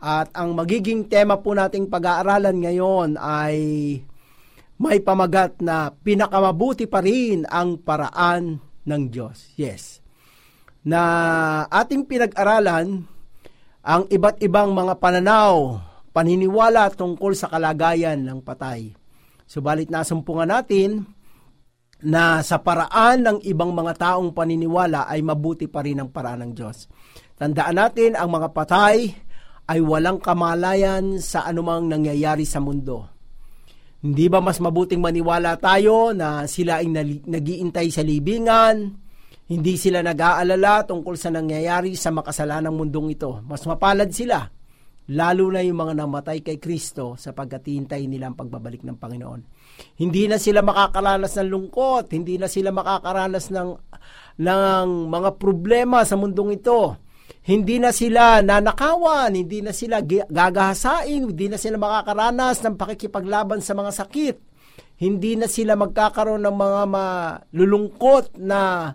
At 0.01 0.33
ang 0.33 0.57
magiging 0.57 1.05
tema 1.05 1.37
po 1.37 1.53
nating 1.53 1.85
pag-aaralan 1.85 2.57
ngayon 2.65 3.09
ay 3.21 3.55
may 4.81 4.97
pamagat 4.97 5.61
na 5.61 5.93
pinakamabuti 5.93 6.89
pa 6.89 7.05
rin 7.05 7.45
ang 7.45 7.77
paraan 7.77 8.57
ng 8.81 9.03
Diyos. 9.13 9.53
Yes. 9.53 10.01
Na 10.81 11.01
ating 11.69 12.09
pinag-aralan 12.09 13.05
ang 13.85 14.03
iba't 14.09 14.41
ibang 14.41 14.73
mga 14.73 14.97
pananaw, 14.97 15.77
paniniwala 16.09 16.89
tungkol 16.97 17.37
sa 17.37 17.45
kalagayan 17.53 18.25
ng 18.25 18.41
patay. 18.41 18.89
Subalit 19.45 19.93
nasumpungan 19.93 20.49
natin 20.49 21.05
na 22.01 22.41
sa 22.41 22.57
paraan 22.57 23.21
ng 23.21 23.37
ibang 23.45 23.77
mga 23.77 23.93
taong 24.01 24.33
paniniwala 24.33 25.05
ay 25.05 25.21
mabuti 25.21 25.69
pa 25.69 25.85
rin 25.85 26.01
ang 26.01 26.09
paraan 26.09 26.49
ng 26.49 26.51
Diyos. 26.57 26.89
Tandaan 27.37 27.77
natin, 27.77 28.17
ang 28.17 28.33
mga 28.33 28.49
patay 28.49 29.13
ay 29.69 29.79
walang 29.81 30.17
kamalayan 30.17 31.21
sa 31.21 31.45
anumang 31.45 31.85
nangyayari 31.85 32.49
sa 32.49 32.57
mundo. 32.57 33.10
Hindi 34.01 34.25
ba 34.33 34.41
mas 34.41 34.57
mabuting 34.57 34.97
maniwala 34.97 35.61
tayo 35.61 36.09
na 36.09 36.49
sila 36.49 36.81
ay 36.81 36.89
nagiintay 37.21 37.93
sa 37.93 38.01
libingan, 38.01 38.97
hindi 39.45 39.77
sila 39.77 40.01
nag-aalala 40.01 40.89
tungkol 40.89 41.13
sa 41.13 41.29
nangyayari 41.29 41.93
sa 41.93 42.09
makasalanang 42.09 42.73
mundong 42.73 43.13
ito. 43.13 43.45
Mas 43.45 43.61
mapalad 43.69 44.09
sila 44.09 44.49
lalo 45.11 45.51
na 45.51 45.59
yung 45.59 45.75
mga 45.75 45.93
namatay 46.01 46.39
kay 46.39 46.57
Kristo 46.61 47.19
sapagkat 47.19 47.67
hintay 47.67 48.07
nila 48.07 48.31
ang 48.31 48.37
pagbabalik 48.39 48.85
ng 48.85 48.95
Panginoon. 48.95 49.41
Hindi 49.99 50.29
na 50.31 50.39
sila 50.39 50.63
makakaranas 50.63 51.35
ng 51.35 51.49
lungkot, 51.51 52.15
hindi 52.15 52.39
na 52.39 52.47
sila 52.47 52.71
makakaranas 52.71 53.51
ng, 53.51 53.69
ng 54.39 54.87
mga 55.11 55.29
problema 55.35 56.07
sa 56.07 56.15
mundong 56.15 56.57
ito. 56.57 56.95
Hindi 57.41 57.81
na 57.81 57.89
sila 57.95 58.43
nanakawan, 58.45 59.33
hindi 59.33 59.63
na 59.63 59.73
sila 59.73 60.03
gagahasain, 60.05 61.25
hindi 61.25 61.47
na 61.49 61.57
sila 61.57 61.79
makakaranas 61.81 62.61
ng 62.61 62.75
pakikipaglaban 62.77 63.59
sa 63.63 63.73
mga 63.73 63.91
sakit. 63.91 64.35
Hindi 65.01 65.33
na 65.33 65.49
sila 65.49 65.73
magkakaroon 65.73 66.45
ng 66.45 66.57
mga 66.57 66.81
malulungkot 66.85 68.37
na 68.37 68.93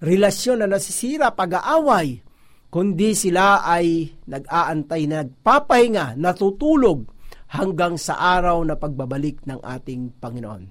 relasyon 0.00 0.64
na 0.64 0.68
nasisira, 0.72 1.36
pag-aaway 1.36 2.32
kundi 2.72 3.12
sila 3.12 3.60
ay 3.68 4.16
nag-aantay 4.24 5.04
na 5.04 5.20
nagpapahinga, 5.20 6.16
natutulog 6.16 7.04
hanggang 7.52 8.00
sa 8.00 8.16
araw 8.16 8.64
na 8.64 8.80
pagbabalik 8.80 9.44
ng 9.44 9.60
ating 9.60 10.16
Panginoon. 10.16 10.62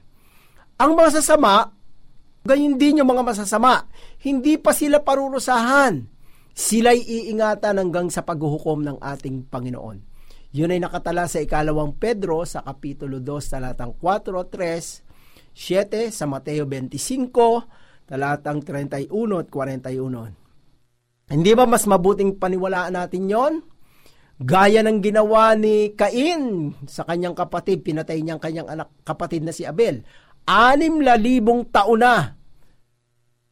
Ang 0.81 0.91
mga 0.97 1.21
sasama, 1.21 1.69
ganyan 2.41 2.81
din 2.81 3.05
yung 3.05 3.09
mga 3.13 3.21
masasama, 3.21 3.85
hindi 4.25 4.57
pa 4.57 4.73
sila 4.73 5.05
parurusahan. 5.05 6.09
Sila'y 6.51 7.01
iingatan 7.01 7.79
hanggang 7.79 8.11
sa 8.11 8.27
paghuhukom 8.27 8.83
ng 8.83 8.97
ating 8.99 9.47
Panginoon. 9.47 10.11
Yun 10.51 10.75
ay 10.75 10.83
nakatala 10.83 11.31
sa 11.31 11.39
ikalawang 11.39 11.95
Pedro 11.95 12.43
sa 12.43 12.59
Kapitulo 12.59 13.23
2, 13.23 13.55
talatang 13.55 13.95
4 13.95 14.35
at 14.35 14.49
3, 14.51 16.11
7 16.11 16.11
sa 16.11 16.27
Mateo 16.27 16.67
25, 16.67 17.31
talatang 18.03 18.59
31 18.59 19.07
at 19.39 19.47
41. 19.47 21.31
Hindi 21.31 21.51
ba 21.55 21.63
mas 21.63 21.87
mabuting 21.87 22.35
paniwalaan 22.35 22.99
natin 22.99 23.31
yon? 23.31 23.53
Gaya 24.41 24.83
ng 24.83 24.99
ginawa 24.99 25.55
ni 25.55 25.95
Cain 25.95 26.75
sa 26.83 27.07
kanyang 27.07 27.37
kapatid, 27.37 27.87
pinatay 27.87 28.19
niyang 28.19 28.41
kanyang 28.43 28.67
anak 28.67 28.91
kapatid 29.07 29.47
na 29.47 29.55
si 29.55 29.63
Abel. 29.63 30.03
Anim 30.43 30.99
na 30.99 31.15
libong 31.15 31.71
taon 31.71 32.03
na 32.03 32.35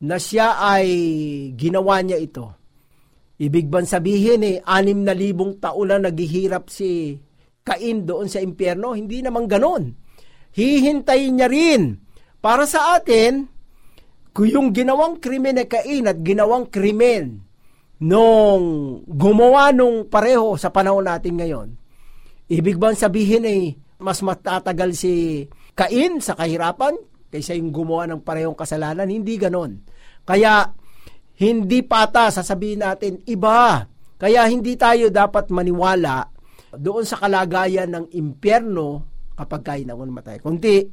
na 0.03 0.18
siya 0.20 0.60
ay 0.60 0.89
ginawa 1.56 2.03
niya 2.03 2.20
ito. 2.20 2.59
Ibig 3.39 3.72
bang 3.72 3.88
sabihin 3.88 4.43
eh, 4.43 4.60
anim 4.67 5.08
na 5.08 5.15
libong 5.15 5.63
taon 5.63 5.96
na 5.96 6.12
naghihirap 6.12 6.67
si 6.67 7.15
Cain 7.63 8.03
doon 8.03 8.27
sa 8.27 8.43
impyerno? 8.43 8.91
Hindi 8.91 9.24
naman 9.24 9.48
ganon. 9.48 9.96
Hihintayin 10.51 11.39
niya 11.39 11.48
rin. 11.48 12.03
Para 12.43 12.67
sa 12.67 13.00
atin, 13.00 13.48
kung 14.36 14.50
yung 14.51 14.69
ginawang 14.75 15.24
krimen 15.24 15.55
ni 15.55 15.65
Cain 15.72 16.12
at 16.12 16.19
ginawang 16.19 16.67
krimen 16.67 17.48
nung 18.03 18.63
gumawa 19.08 19.72
nung 19.72 20.12
pareho 20.12 20.60
sa 20.60 20.67
panahon 20.72 21.08
natin 21.08 21.39
ngayon, 21.39 21.67
ibig 22.51 22.75
bang 22.75 22.96
sabihin 22.96 23.48
eh, 23.48 23.79
mas 24.03 24.19
matatagal 24.19 25.00
si 25.00 25.48
Cain 25.79 26.19
sa 26.19 26.36
kahirapan 26.36 26.96
kaysa 27.31 27.55
yung 27.55 27.72
gumawa 27.72 28.03
ng 28.10 28.19
parehong 28.19 28.58
kasalanan? 28.58 29.08
Hindi 29.08 29.39
ganon. 29.39 29.79
Kaya, 30.27 30.75
hindi 31.39 31.79
pata 31.88 32.27
sasabihin 32.27 32.84
natin 32.84 33.24
iba. 33.24 33.88
Kaya 34.19 34.43
hindi 34.51 34.75
tayo 34.75 35.08
dapat 35.08 35.48
maniwala 35.55 36.27
doon 36.75 37.08
sa 37.08 37.15
kalagayan 37.15 37.88
ng 37.96 38.05
impyerno 38.12 39.08
kapag 39.39 39.63
kain 39.63 39.88
ang 39.88 40.03
matay. 40.12 40.43
Kundi, 40.43 40.84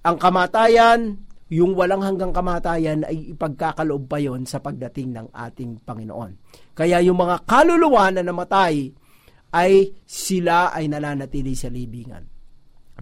ang 0.00 0.16
kamatayan, 0.16 1.20
yung 1.52 1.76
walang 1.76 2.00
hanggang 2.00 2.32
kamatayan 2.32 3.04
ay 3.04 3.36
ipagkakaloob 3.36 4.08
pa 4.08 4.16
yon 4.16 4.48
sa 4.48 4.64
pagdating 4.64 5.12
ng 5.12 5.28
ating 5.36 5.84
Panginoon. 5.84 6.32
Kaya 6.72 7.04
yung 7.04 7.20
mga 7.20 7.44
kaluluwa 7.44 8.08
na 8.08 8.24
namatay 8.24 8.88
ay 9.52 9.72
sila 10.08 10.72
ay 10.72 10.88
nananatili 10.88 11.52
sa 11.52 11.68
libingan. 11.68 12.24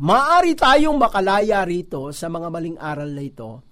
Maari 0.02 0.58
tayong 0.58 0.98
makalaya 0.98 1.62
rito 1.62 2.10
sa 2.10 2.26
mga 2.26 2.48
maling 2.50 2.78
aral 2.80 3.10
na 3.14 3.22
ito. 3.22 3.62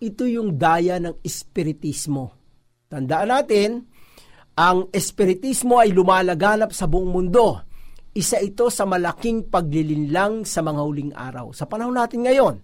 Ito 0.00 0.24
yung 0.24 0.56
daya 0.56 0.96
ng 1.02 1.20
espiritismo. 1.20 2.43
Tandaan 2.88 3.28
natin, 3.30 3.70
ang 4.54 4.86
espiritismo 4.94 5.82
ay 5.82 5.90
lumalaganap 5.90 6.70
sa 6.70 6.86
buong 6.86 7.10
mundo. 7.10 7.60
isa 8.14 8.38
ito 8.38 8.70
sa 8.70 8.86
malaking 8.86 9.50
paglilinlang 9.50 10.46
sa 10.46 10.62
mga 10.62 10.80
huling 10.86 11.10
araw. 11.18 11.50
Sa 11.50 11.66
panahon 11.66 11.98
natin 11.98 12.22
ngayon, 12.22 12.62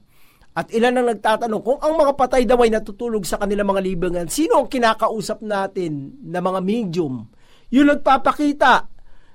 at 0.54 0.70
ilan 0.70 1.02
ang 1.02 1.10
nagtatanong 1.10 1.62
kung 1.62 1.78
ang 1.82 1.94
mga 1.98 2.12
patay 2.14 2.42
daw 2.46 2.58
ay 2.62 2.70
natutulog 2.70 3.26
sa 3.26 3.34
kanilang 3.38 3.66
mga 3.70 3.82
libingan, 3.82 4.26
sino 4.30 4.62
ang 4.62 4.70
kinakausap 4.70 5.42
natin 5.42 6.22
na 6.22 6.38
mga 6.38 6.62
medium? 6.62 7.26
Yung 7.74 7.90
nagpapakita 7.90 8.86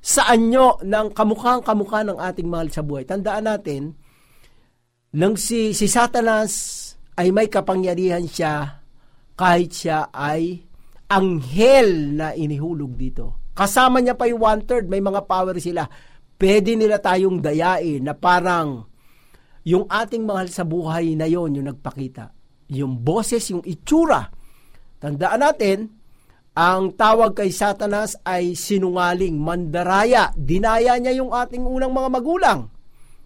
sa 0.06 0.22
anyo 0.27 0.80
ng 0.84 1.12
kamukhang 1.15 1.63
kamukha 1.63 2.04
ng 2.04 2.20
ating 2.20 2.48
mahal 2.48 2.68
sa 2.72 2.84
buhay. 2.84 3.08
Tandaan 3.08 3.48
natin, 3.48 3.96
nang 5.15 5.39
si, 5.39 5.72
si 5.72 5.88
Satanas 5.88 6.54
ay 7.15 7.32
may 7.32 7.48
kapangyarihan 7.48 8.27
siya 8.27 8.84
kahit 9.39 9.72
siya 9.72 10.12
ay 10.12 10.64
anghel 11.09 12.15
na 12.17 12.33
inihulog 12.33 12.97
dito. 12.97 13.51
Kasama 13.55 14.03
niya 14.03 14.19
pa 14.19 14.27
yung 14.27 14.43
one-third, 14.43 14.91
may 14.91 15.00
mga 15.00 15.24
power 15.24 15.55
sila. 15.62 15.88
Pwede 16.35 16.75
nila 16.75 17.00
tayong 17.00 17.39
dayain 17.39 18.03
na 18.03 18.12
parang 18.12 18.83
yung 19.63 19.88
ating 19.88 20.27
mahal 20.27 20.51
sa 20.51 20.67
buhay 20.67 21.15
na 21.15 21.25
yon 21.25 21.55
yung 21.55 21.71
nagpakita. 21.71 22.35
Yung 22.75 23.00
boses, 23.00 23.47
yung 23.50 23.63
itsura. 23.63 24.27
Tandaan 25.00 25.41
natin, 25.41 25.77
ang 26.55 26.95
tawag 26.95 27.35
kay 27.35 27.51
Satanas 27.51 28.19
ay 28.24 28.55
sinungaling, 28.55 29.39
mandaraya. 29.39 30.31
Dinaya 30.35 30.95
niya 31.00 31.19
yung 31.19 31.31
ating 31.31 31.63
unang 31.63 31.91
mga 31.91 32.09
magulang. 32.12 32.59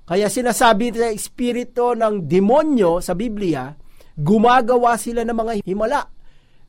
Kaya 0.09 0.25
sinasabi 0.29 0.89
sa 0.93 1.13
espiritu 1.13 1.93
ng 1.93 2.25
demonyo 2.25 2.97
sa 2.97 3.13
Biblia, 3.13 3.69
gumagawa 4.17 4.97
sila 4.97 5.21
ng 5.21 5.37
mga 5.37 5.53
himala. 5.61 6.01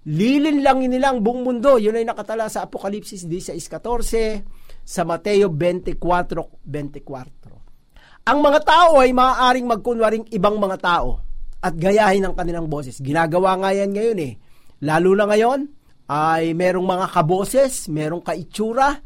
Lilin 0.09 0.65
lang 0.65 0.81
nilang 0.81 1.21
buong 1.21 1.45
mundo. 1.45 1.77
Yun 1.77 2.01
ay 2.01 2.09
nakatala 2.09 2.49
sa 2.49 2.65
Apokalipsis 2.65 3.29
16.14, 3.29 4.81
sa 4.81 5.05
Mateo 5.05 5.53
24.24. 5.53 8.25
Ang 8.31 8.39
mga 8.41 8.61
tao 8.65 9.01
ay 9.01 9.13
maaaring 9.13 9.67
magkunwaring 9.69 10.25
ibang 10.33 10.57
mga 10.57 10.77
tao 10.81 11.21
at 11.61 11.77
gayahin 11.77 12.25
ang 12.25 12.33
kanilang 12.33 12.65
boses. 12.69 13.01
Ginagawa 13.01 13.57
nga 13.61 13.73
yan 13.77 13.93
ngayon 13.93 14.19
eh. 14.25 14.41
Lalo 14.81 15.13
na 15.13 15.29
ngayon, 15.29 15.69
ay 16.11 16.59
merong 16.59 16.89
mga 16.89 17.07
kaboses, 17.13 17.87
merong 17.87 18.25
kaitsura, 18.25 18.99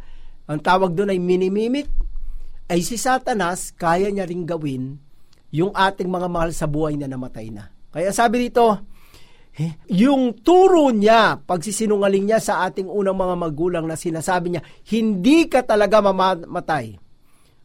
ang 0.49 0.61
tawag 0.65 0.97
doon 0.97 1.13
ay 1.13 1.21
minimimik, 1.21 1.91
ay 2.71 2.81
si 2.81 2.97
Satanas, 2.97 3.77
kaya 3.77 4.09
niya 4.09 4.25
ring 4.25 4.49
gawin 4.49 4.97
yung 5.53 5.77
ating 5.77 6.09
mga 6.09 6.33
mahal 6.33 6.49
sa 6.57 6.65
buhay 6.65 6.97
na 6.97 7.05
namatay 7.05 7.53
na. 7.53 7.69
Kaya 7.93 8.09
sabi 8.09 8.49
dito, 8.49 8.81
yung 9.87 10.43
turo 10.43 10.91
niya, 10.91 11.39
pagsisinungaling 11.39 12.27
niya 12.27 12.43
sa 12.43 12.67
ating 12.67 12.91
unang 12.91 13.15
mga 13.15 13.35
magulang 13.39 13.85
na 13.87 13.95
sinasabi 13.95 14.51
niya, 14.51 14.63
hindi 14.91 15.47
ka 15.47 15.63
talaga 15.63 16.03
mamatay. 16.03 16.99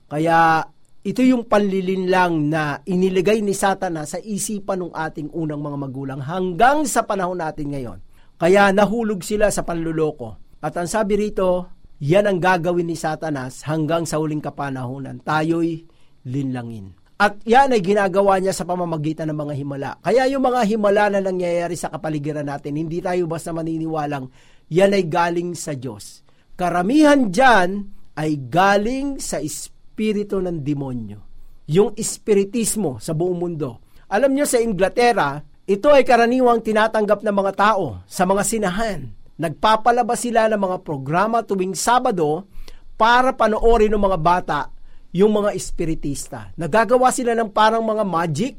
Kaya 0.09 0.65
ito 1.01 1.21
yung 1.25 1.47
panlilinlang 1.47 2.51
na 2.51 2.83
iniligay 2.85 3.41
ni 3.41 3.57
Satana 3.57 4.05
sa 4.05 4.21
isipan 4.21 4.85
ng 4.85 4.93
ating 4.93 5.33
unang 5.33 5.63
mga 5.63 5.77
magulang 5.79 6.19
hanggang 6.21 6.85
sa 6.85 7.07
panahon 7.07 7.39
natin 7.39 7.73
ngayon. 7.73 7.99
Kaya 8.35 8.69
nahulog 8.75 9.23
sila 9.23 9.49
sa 9.49 9.63
panluloko. 9.63 10.59
At 10.59 10.75
ang 10.75 10.91
sabi 10.91 11.15
rito, 11.15 11.79
yan 12.03 12.27
ang 12.27 12.39
gagawin 12.39 12.87
ni 12.87 12.95
Satanas 12.95 13.63
hanggang 13.63 14.03
sa 14.03 14.19
huling 14.19 14.43
kapanahonan. 14.43 15.23
Tayo'y 15.23 15.87
linlangin. 16.27 16.98
At 17.19 17.43
yan 17.43 17.75
ay 17.75 17.83
ginagawa 17.83 18.39
niya 18.39 18.55
sa 18.55 18.63
pamamagitan 18.63 19.27
ng 19.27 19.35
mga 19.35 19.53
himala. 19.59 19.91
Kaya 19.99 20.23
yung 20.31 20.39
mga 20.39 20.63
himala 20.63 21.11
na 21.11 21.19
nangyayari 21.19 21.75
sa 21.75 21.91
kapaligiran 21.91 22.47
natin, 22.47 22.79
hindi 22.79 23.03
tayo 23.03 23.27
basta 23.27 23.51
maniniwalang 23.51 24.31
yan 24.71 24.95
ay 24.95 25.03
galing 25.11 25.51
sa 25.51 25.75
Diyos. 25.75 26.23
Karamihan 26.55 27.27
dyan 27.27 27.91
ay 28.15 28.39
galing 28.47 29.19
sa 29.19 29.43
Espiritu 29.43 30.39
ng 30.39 30.63
demonyo. 30.63 31.19
Yung 31.67 31.91
espiritismo 31.99 33.03
sa 33.03 33.11
buong 33.11 33.35
mundo. 33.35 33.83
Alam 34.07 34.33
nyo 34.33 34.47
sa 34.47 34.63
Inglaterra, 34.63 35.43
ito 35.67 35.91
ay 35.91 36.07
karaniwang 36.07 36.63
tinatanggap 36.63 37.19
ng 37.21 37.35
mga 37.35 37.53
tao 37.53 38.01
sa 38.07 38.23
mga 38.25 38.41
sinahan. 38.47 39.11
Nagpapalabas 39.37 40.23
sila 40.23 40.47
ng 40.49 40.57
mga 40.57 40.77
programa 40.87 41.43
tuwing 41.43 41.75
Sabado 41.75 42.47
para 42.95 43.35
panoorin 43.35 43.91
ng 43.91 44.01
mga 44.01 44.17
bata 44.17 44.59
yung 45.13 45.33
mga 45.33 45.57
espiritista. 45.57 46.53
Nagagawa 46.57 47.09
sila 47.09 47.33
ng 47.33 47.49
parang 47.49 47.81
mga 47.81 48.03
magic 48.05 48.53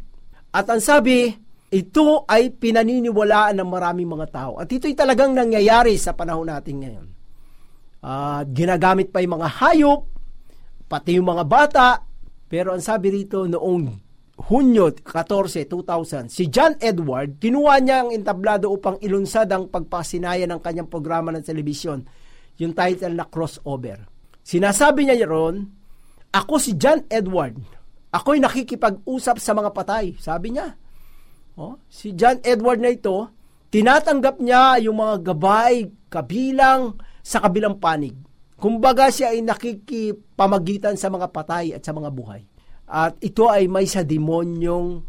at 0.50 0.66
ang 0.66 0.82
sabi, 0.82 1.30
ito 1.70 2.26
ay 2.26 2.50
pinaniniwalaan 2.50 3.54
ng 3.62 3.68
maraming 3.70 4.10
mga 4.10 4.26
tao. 4.34 4.52
At 4.58 4.66
ito'y 4.66 4.98
talagang 4.98 5.30
nangyayari 5.30 5.94
sa 5.94 6.10
panahon 6.10 6.50
natin 6.50 6.82
ngayon. 6.82 7.08
Uh, 8.00 8.42
ginagamit 8.50 9.14
pa 9.14 9.22
yung 9.22 9.38
mga 9.38 9.48
hayop 9.60 10.10
pati 10.90 11.14
yung 11.14 11.30
mga 11.30 11.44
bata. 11.46 11.88
Pero 12.50 12.74
ang 12.74 12.82
sabi 12.82 13.14
rito 13.14 13.46
noong 13.46 14.10
Hunyo 14.50 14.90
14, 15.06 15.70
2000, 15.70 16.26
si 16.32 16.50
John 16.50 16.74
Edward, 16.82 17.38
kinuha 17.38 17.78
niya 17.78 18.02
ang 18.02 18.10
entablado 18.10 18.72
upang 18.72 18.98
ilunsad 18.98 19.46
ang 19.52 19.70
pagpasinaya 19.70 20.50
ng 20.50 20.58
kanyang 20.58 20.90
programa 20.90 21.30
ng 21.30 21.44
telebisyon, 21.44 22.02
yung 22.58 22.74
title 22.74 23.14
na 23.14 23.28
Crossover. 23.28 24.02
Sinasabi 24.42 25.06
niya 25.06 25.28
ron, 25.28 25.62
ako 26.30 26.62
si 26.62 26.78
John 26.78 27.02
Edward, 27.10 27.58
ako'y 28.14 28.38
nakikipag-usap 28.38 29.36
sa 29.42 29.52
mga 29.54 29.70
patay, 29.74 30.14
sabi 30.18 30.54
niya. 30.54 30.78
Oh, 31.58 31.76
si 31.90 32.14
John 32.14 32.38
Edward 32.46 32.78
na 32.78 32.94
ito, 32.94 33.30
tinatanggap 33.74 34.38
niya 34.38 34.78
yung 34.82 35.02
mga 35.02 35.34
gabay 35.34 35.90
kabilang 36.06 36.98
sa 37.20 37.42
kabilang 37.42 37.78
panig. 37.82 38.14
Kumbaga 38.60 39.08
siya 39.08 39.32
ay 39.32 39.40
nakikipamagitan 39.42 40.94
sa 40.94 41.08
mga 41.08 41.32
patay 41.32 41.72
at 41.74 41.82
sa 41.82 41.96
mga 41.96 42.12
buhay. 42.12 42.44
At 42.90 43.16
ito 43.22 43.48
ay 43.48 43.70
may 43.70 43.86
sa 43.86 44.04
demonyong 44.04 45.00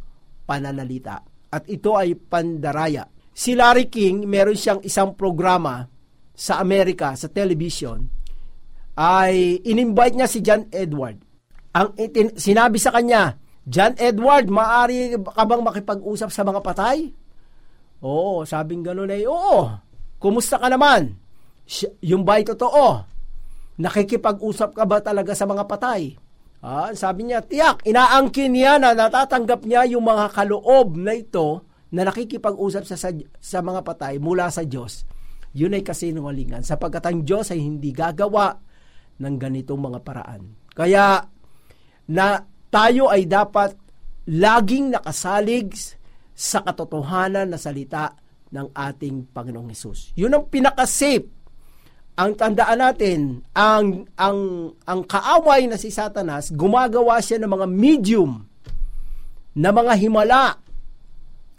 pananalita. 0.47 1.19
At 1.51 1.67
ito 1.67 1.97
ay 1.97 2.15
pandaraya. 2.15 3.09
Si 3.31 3.57
Larry 3.57 3.91
King, 3.91 4.23
meron 4.29 4.55
siyang 4.55 4.79
isang 4.85 5.17
programa 5.17 5.83
sa 6.31 6.63
Amerika, 6.63 7.11
sa 7.17 7.27
television, 7.27 8.20
ay 9.01 9.65
in-invite 9.65 10.13
niya 10.13 10.29
si 10.29 10.45
John 10.45 10.69
Edward. 10.69 11.17
Ang 11.73 11.97
itin, 11.97 12.37
sinabi 12.37 12.77
sa 12.77 12.93
kanya, 12.93 13.41
John 13.65 13.97
Edward, 13.97 14.45
maari 14.53 15.17
ka 15.17 15.41
bang 15.41 15.63
makipag-usap 15.65 16.29
sa 16.29 16.45
mga 16.45 16.61
patay? 16.61 17.09
Oo, 18.05 18.45
sabing 18.45 18.85
gano'n 18.85 19.09
ay, 19.09 19.25
oo, 19.25 19.73
kumusta 20.21 20.61
ka 20.61 20.69
naman? 20.69 21.17
Yung 22.05 22.21
ba'y 22.21 22.45
totoo? 22.45 23.01
Nakikipag-usap 23.81 24.77
ka 24.77 24.85
ba 24.85 25.01
talaga 25.01 25.33
sa 25.33 25.49
mga 25.49 25.65
patay? 25.65 26.13
Ah, 26.61 26.93
sabi 26.93 27.25
niya, 27.25 27.41
tiyak, 27.41 27.81
inaangkin 27.81 28.53
niya 28.53 28.77
na 28.77 28.93
natatanggap 28.93 29.65
niya 29.65 29.89
yung 29.89 30.05
mga 30.05 30.29
kaloob 30.29 30.93
na 30.93 31.17
ito 31.17 31.65
na 31.89 32.05
nakikipag-usap 32.05 32.85
sa, 32.85 32.93
sa, 32.93 33.09
sa 33.41 33.59
mga 33.65 33.81
patay 33.81 34.21
mula 34.21 34.45
sa 34.53 34.61
Diyos. 34.61 35.09
Yun 35.57 35.73
ay 35.73 35.81
kasinungalingan 35.81 36.61
sapagkat 36.61 37.01
ang 37.09 37.25
Diyos 37.25 37.49
ay 37.49 37.65
hindi 37.65 37.89
gagawa 37.89 38.61
ng 39.21 39.35
ganitong 39.37 39.77
mga 39.77 39.99
paraan. 40.01 40.57
Kaya 40.73 41.21
na 42.09 42.41
tayo 42.73 43.13
ay 43.13 43.29
dapat 43.29 43.77
laging 44.25 44.97
nakasalig 44.97 45.77
sa 46.33 46.65
katotohanan 46.65 47.53
na 47.53 47.61
salita 47.61 48.17
ng 48.49 48.73
ating 48.73 49.29
Panginoong 49.29 49.69
Hesus. 49.69 50.17
Yun 50.17 50.33
ang 50.33 50.49
pinaka-safe 50.49 51.41
ang 52.19 52.35
tandaan 52.35 52.79
natin, 52.83 53.19
ang, 53.55 54.03
ang, 54.19 54.69
ang 54.83 55.01
kaaway 55.07 55.63
na 55.65 55.79
si 55.79 55.87
Satanas, 55.89 56.51
gumagawa 56.51 57.23
siya 57.23 57.39
ng 57.39 57.47
mga 57.47 57.67
medium, 57.71 58.31
na 59.55 59.71
mga 59.71 59.93
himala, 59.95 60.59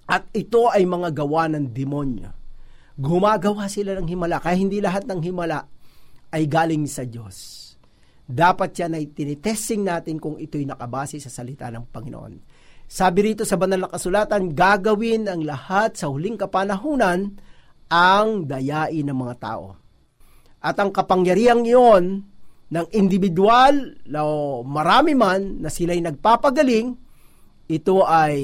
at 0.04 0.28
ito 0.36 0.68
ay 0.68 0.84
mga 0.84 1.08
gawa 1.16 1.48
ng 1.48 1.72
demonyo. 1.72 2.28
Gumagawa 3.00 3.64
sila 3.72 3.96
ng 3.96 4.06
himala, 4.06 4.44
kaya 4.44 4.60
hindi 4.60 4.84
lahat 4.84 5.08
ng 5.08 5.24
himala 5.24 5.71
ay 6.32 6.48
galing 6.48 6.88
sa 6.88 7.04
Diyos. 7.04 7.60
Dapat 8.24 8.70
yan 8.80 8.96
ay 8.96 9.12
tinitesting 9.12 9.84
natin 9.84 10.16
kung 10.16 10.40
ito'y 10.40 10.64
nakabase 10.64 11.20
sa 11.20 11.28
salita 11.28 11.68
ng 11.68 11.92
Panginoon. 11.92 12.34
Sabi 12.88 13.32
rito 13.32 13.44
sa 13.44 13.60
banal 13.60 13.84
na 13.84 13.92
kasulatan, 13.92 14.52
gagawin 14.52 15.28
ang 15.28 15.44
lahat 15.44 15.96
sa 15.96 16.08
huling 16.08 16.40
kapanahunan 16.40 17.36
ang 17.92 18.28
dayain 18.48 19.04
ng 19.04 19.16
mga 19.16 19.36
tao 19.36 19.82
at 20.62 20.78
ang 20.78 20.94
kapangyarihang 20.94 21.66
iyon 21.66 22.22
ng 22.72 22.86
individual 22.94 23.98
o 24.14 24.62
marami 24.62 25.12
man 25.12 25.58
na 25.60 25.68
sila'y 25.68 25.98
nagpapagaling, 26.00 26.94
ito 27.66 28.06
ay 28.06 28.38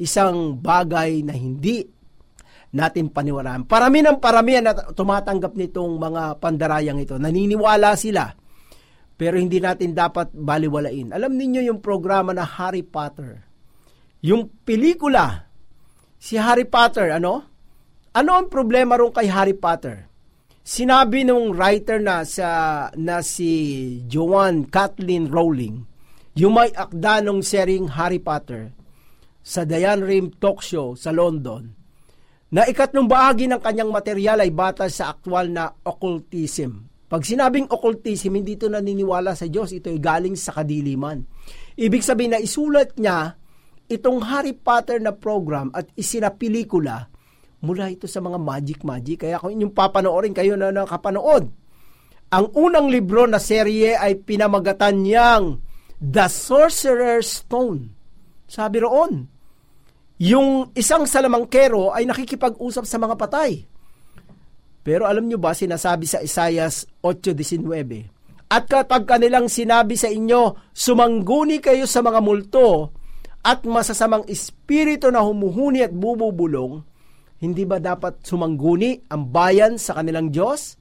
isang 0.00 0.56
bagay 0.56 1.20
na 1.20 1.36
hindi 1.36 1.84
natin 2.70 3.10
paniwalaan. 3.10 3.66
Parami 3.66 3.98
ng 4.02 4.18
parami 4.22 4.62
na 4.62 4.74
tumatanggap 4.94 5.58
nitong 5.58 5.98
mga 5.98 6.22
pandarayang 6.38 7.02
ito. 7.02 7.18
Naniniwala 7.18 7.98
sila. 7.98 8.30
Pero 9.18 9.36
hindi 9.36 9.60
natin 9.60 9.92
dapat 9.92 10.32
baliwalain. 10.32 11.12
Alam 11.12 11.36
niyo 11.36 11.60
yung 11.60 11.82
programa 11.82 12.32
na 12.32 12.46
Harry 12.46 12.86
Potter. 12.86 13.44
Yung 14.24 14.48
pelikula, 14.64 15.50
si 16.16 16.40
Harry 16.40 16.64
Potter, 16.64 17.12
ano? 17.12 17.44
Ano 18.16 18.30
ang 18.32 18.48
problema 18.48 18.96
ron 18.96 19.12
kay 19.12 19.28
Harry 19.28 19.56
Potter? 19.56 20.08
Sinabi 20.60 21.24
nung 21.24 21.56
writer 21.56 21.98
na 21.98 22.22
sa 22.22 22.88
na 22.94 23.24
si 23.24 23.50
Joanne 24.06 24.68
Kathleen 24.68 25.32
Rowling, 25.32 25.84
yung 26.36 26.54
may 26.56 26.70
akda 26.70 27.24
nung 27.24 27.40
seryeng 27.40 27.90
Harry 27.96 28.20
Potter 28.20 28.70
sa 29.40 29.64
Diane 29.64 30.04
Rim 30.04 30.30
talk 30.36 30.60
show 30.60 30.92
sa 30.94 31.10
London, 31.16 31.79
na 32.50 32.66
ikatlong 32.66 33.06
bahagi 33.06 33.46
ng 33.46 33.62
kanyang 33.62 33.90
material 33.94 34.42
ay 34.42 34.50
batay 34.50 34.90
sa 34.90 35.14
aktwal 35.14 35.46
na 35.46 35.70
occultism. 35.86 36.90
Pag 37.10 37.26
sinabing 37.26 37.66
occultism, 37.66 38.38
hindi 38.38 38.54
ito 38.54 38.70
naniniwala 38.70 39.34
sa 39.34 39.50
Diyos, 39.50 39.74
ito 39.74 39.90
ay 39.90 39.98
galing 39.98 40.38
sa 40.38 40.54
kadiliman. 40.54 41.22
Ibig 41.74 42.02
sabihin 42.06 42.38
na 42.38 42.42
isulat 42.42 42.94
niya 42.98 43.34
itong 43.90 44.22
Harry 44.30 44.54
Potter 44.54 45.02
na 45.02 45.10
program 45.10 45.74
at 45.74 45.90
isinapelikula 45.98 47.10
mula 47.66 47.90
ito 47.90 48.06
sa 48.06 48.22
mga 48.22 48.38
magic-magic. 48.38 49.26
Kaya 49.26 49.42
kung 49.42 49.50
inyong 49.54 49.74
papanoorin 49.74 50.34
kayo 50.34 50.54
na 50.54 50.70
nakapanood, 50.70 51.50
ang 52.30 52.46
unang 52.54 52.86
libro 52.86 53.26
na 53.26 53.42
serye 53.42 53.98
ay 53.98 54.22
pinamagatan 54.22 55.02
niyang 55.02 55.58
The 55.98 56.30
Sorcerer's 56.30 57.42
Stone. 57.42 57.90
Sabi 58.46 58.86
roon, 58.86 59.26
yung 60.20 60.68
isang 60.76 61.08
salamangkero 61.08 61.96
ay 61.96 62.04
nakikipag-usap 62.04 62.84
sa 62.84 63.00
mga 63.00 63.16
patay. 63.16 63.64
Pero 64.84 65.08
alam 65.08 65.24
nyo 65.24 65.40
ba, 65.40 65.56
sinasabi 65.56 66.04
sa 66.04 66.20
Isaias 66.20 66.84
8.19, 67.00 68.52
At 68.52 68.68
kapag 68.68 69.08
kanilang 69.08 69.48
sinabi 69.48 69.96
sa 69.96 70.12
inyo, 70.12 70.72
sumangguni 70.76 71.64
kayo 71.64 71.88
sa 71.88 72.04
mga 72.04 72.20
multo, 72.20 72.92
at 73.40 73.64
masasamang 73.64 74.28
espiritu 74.28 75.08
na 75.08 75.24
humuhuni 75.24 75.80
at 75.80 75.92
bububulong, 75.96 76.84
hindi 77.40 77.64
ba 77.64 77.80
dapat 77.80 78.20
sumangguni 78.20 79.08
ang 79.08 79.32
bayan 79.32 79.80
sa 79.80 79.96
kanilang 79.96 80.28
Diyos? 80.28 80.76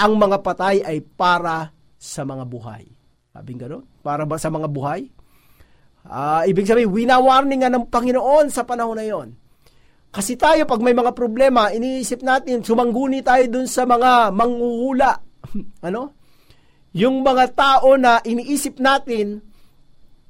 Ang 0.00 0.16
mga 0.16 0.40
patay 0.40 0.80
ay 0.80 1.04
para 1.04 1.76
sa 2.00 2.24
mga 2.24 2.48
buhay. 2.48 2.88
Sabi 3.36 3.52
gano'n? 3.60 3.84
Para 4.00 4.24
ba 4.24 4.40
sa 4.40 4.48
mga 4.48 4.64
buhay? 4.72 5.12
Uh, 6.06 6.42
ibig 6.48 6.64
sabihin, 6.64 6.92
winawarning 6.92 7.64
nga 7.64 7.72
ng 7.72 7.88
Panginoon 7.88 8.48
sa 8.48 8.64
panahon 8.64 8.96
na 8.96 9.06
yon. 9.06 9.36
Kasi 10.10 10.34
tayo, 10.34 10.66
pag 10.66 10.82
may 10.82 10.96
mga 10.96 11.14
problema, 11.14 11.70
iniisip 11.70 12.26
natin, 12.26 12.66
sumangguni 12.66 13.22
tayo 13.22 13.46
dun 13.46 13.70
sa 13.70 13.86
mga 13.86 14.34
manguhula. 14.34 15.14
ano? 15.86 16.18
Yung 16.96 17.22
mga 17.22 17.54
tao 17.54 17.94
na 17.94 18.18
iniisip 18.26 18.82
natin, 18.82 19.50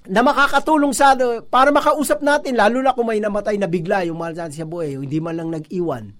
na 0.08 0.24
makakatulong 0.24 0.96
sa 0.96 1.12
para 1.52 1.68
makausap 1.68 2.24
natin 2.24 2.56
lalo 2.56 2.80
na 2.80 2.96
kung 2.96 3.04
may 3.04 3.20
namatay 3.20 3.60
na 3.60 3.68
bigla 3.68 4.08
yung 4.08 4.16
mahal 4.16 4.32
natin 4.32 4.64
sa 4.64 4.68
buhay 4.68 4.96
hindi 4.96 5.20
man 5.20 5.36
lang 5.36 5.52
nag-iwan 5.52 6.16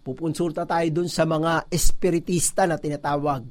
pupunsulta 0.00 0.64
tayo 0.64 0.88
dun 0.88 1.12
sa 1.12 1.28
mga 1.28 1.68
espiritista 1.68 2.64
na 2.64 2.80
tinatawag 2.80 3.44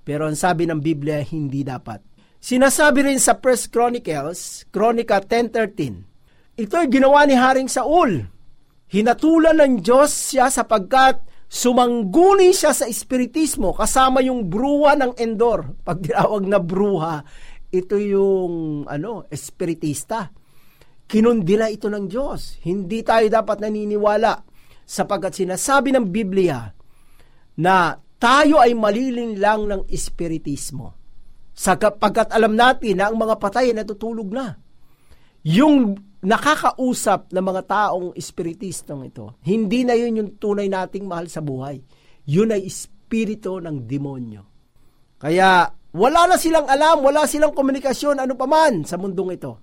pero 0.00 0.24
ang 0.24 0.36
sabi 0.36 0.64
ng 0.64 0.80
Biblia 0.80 1.20
hindi 1.20 1.60
dapat 1.60 2.00
sinasabi 2.40 3.06
rin 3.06 3.20
sa 3.20 3.36
1 3.36 3.70
Chronicles 3.70 4.64
Chronica 4.72 5.20
10.13 5.20 6.58
ito 6.60 6.74
ay 6.74 6.88
ginawa 6.88 7.28
ni 7.28 7.36
Haring 7.36 7.68
Saul 7.70 8.24
hinatulan 8.90 9.60
ng 9.60 9.74
Diyos 9.84 10.34
siya 10.34 10.50
sapagkat 10.50 11.22
sumangguni 11.46 12.50
siya 12.56 12.74
sa 12.74 12.88
espiritismo 12.88 13.76
kasama 13.76 14.24
yung 14.24 14.48
bruha 14.48 14.96
ng 14.98 15.20
Endor 15.20 15.70
pag 15.86 16.00
tinawag 16.02 16.44
na 16.48 16.58
bruha 16.58 17.22
ito 17.70 17.94
yung 17.96 18.84
ano, 18.90 19.30
espiritista. 19.30 20.34
Kinundila 21.06 21.70
ito 21.70 21.86
ng 21.86 22.06
Diyos. 22.06 22.58
Hindi 22.66 23.02
tayo 23.06 23.26
dapat 23.30 23.62
naniniwala 23.62 24.42
sapagkat 24.82 25.38
sinasabi 25.38 25.94
ng 25.94 26.06
Biblia 26.10 26.66
na 27.62 27.94
tayo 28.18 28.58
ay 28.58 28.74
malilin 28.74 29.38
lang 29.38 29.70
ng 29.70 29.82
espiritismo. 29.90 30.98
Sapagkat 31.60 32.32
alam 32.32 32.56
natin 32.56 32.96
na 32.96 33.12
ang 33.12 33.20
mga 33.20 33.36
patay 33.36 33.68
ay 33.68 33.76
natutulog 33.76 34.32
na. 34.32 34.56
Yung 35.44 35.92
nakakausap 36.24 37.28
ng 37.28 37.44
mga 37.44 37.62
taong 37.68 38.16
espiritistong 38.16 39.12
ito, 39.12 39.36
hindi 39.44 39.84
na 39.84 39.92
yun 39.92 40.24
yung 40.24 40.30
tunay 40.40 40.72
nating 40.72 41.04
mahal 41.04 41.28
sa 41.28 41.44
buhay. 41.44 41.76
Yun 42.24 42.56
ay 42.56 42.64
espiritu 42.64 43.60
ng 43.60 43.84
demonyo. 43.84 44.40
Kaya 45.20 45.68
wala 45.92 46.32
na 46.32 46.40
silang 46.40 46.64
alam, 46.64 47.04
wala 47.04 47.28
silang 47.28 47.52
komunikasyon, 47.52 48.24
ano 48.24 48.40
paman 48.40 48.88
sa 48.88 48.96
mundong 48.96 49.36
ito. 49.36 49.60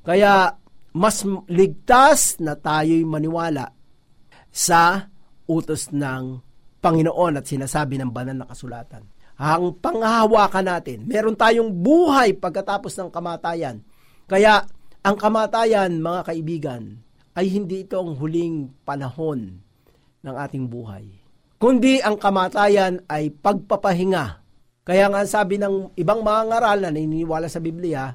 Kaya 0.00 0.56
mas 0.96 1.20
ligtas 1.52 2.40
na 2.40 2.56
tayo'y 2.56 3.04
maniwala 3.04 3.68
sa 4.48 5.04
utos 5.44 5.92
ng 5.92 6.40
Panginoon 6.80 7.36
at 7.36 7.44
sinasabi 7.44 8.00
ng 8.00 8.08
banal 8.08 8.40
na 8.40 8.48
kasulatan. 8.48 9.19
Ang 9.40 9.80
panghahawakan 9.80 10.68
natin, 10.68 11.08
meron 11.08 11.32
tayong 11.32 11.72
buhay 11.72 12.36
pagkatapos 12.36 12.92
ng 13.00 13.08
kamatayan. 13.08 13.80
Kaya 14.28 14.68
ang 15.00 15.16
kamatayan, 15.16 15.96
mga 15.96 16.28
kaibigan, 16.28 17.00
ay 17.32 17.48
hindi 17.48 17.88
ito 17.88 17.96
ang 17.96 18.20
huling 18.20 18.68
panahon 18.84 19.64
ng 20.20 20.34
ating 20.36 20.68
buhay. 20.68 21.08
Kundi 21.56 22.04
ang 22.04 22.20
kamatayan 22.20 23.00
ay 23.08 23.32
pagpapahinga 23.32 24.40
kaya 24.90 25.06
nga 25.06 25.22
sabi 25.28 25.54
ng 25.54 25.94
ibang 25.94 26.24
mga 26.24 26.42
ngaral 26.50 26.78
na 26.82 26.90
naniniwala 26.90 27.46
sa 27.46 27.62
Biblia, 27.62 28.10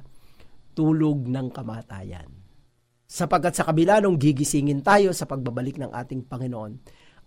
tulog 0.76 1.24
ng 1.24 1.48
kamatayan. 1.48 2.28
Sapagkat 3.08 3.56
sa 3.56 3.64
kabila 3.64 4.02
nung 4.02 4.20
gigisingin 4.20 4.84
tayo 4.84 5.14
sa 5.16 5.24
pagbabalik 5.24 5.80
ng 5.80 5.94
ating 5.94 6.28
Panginoon 6.28 6.76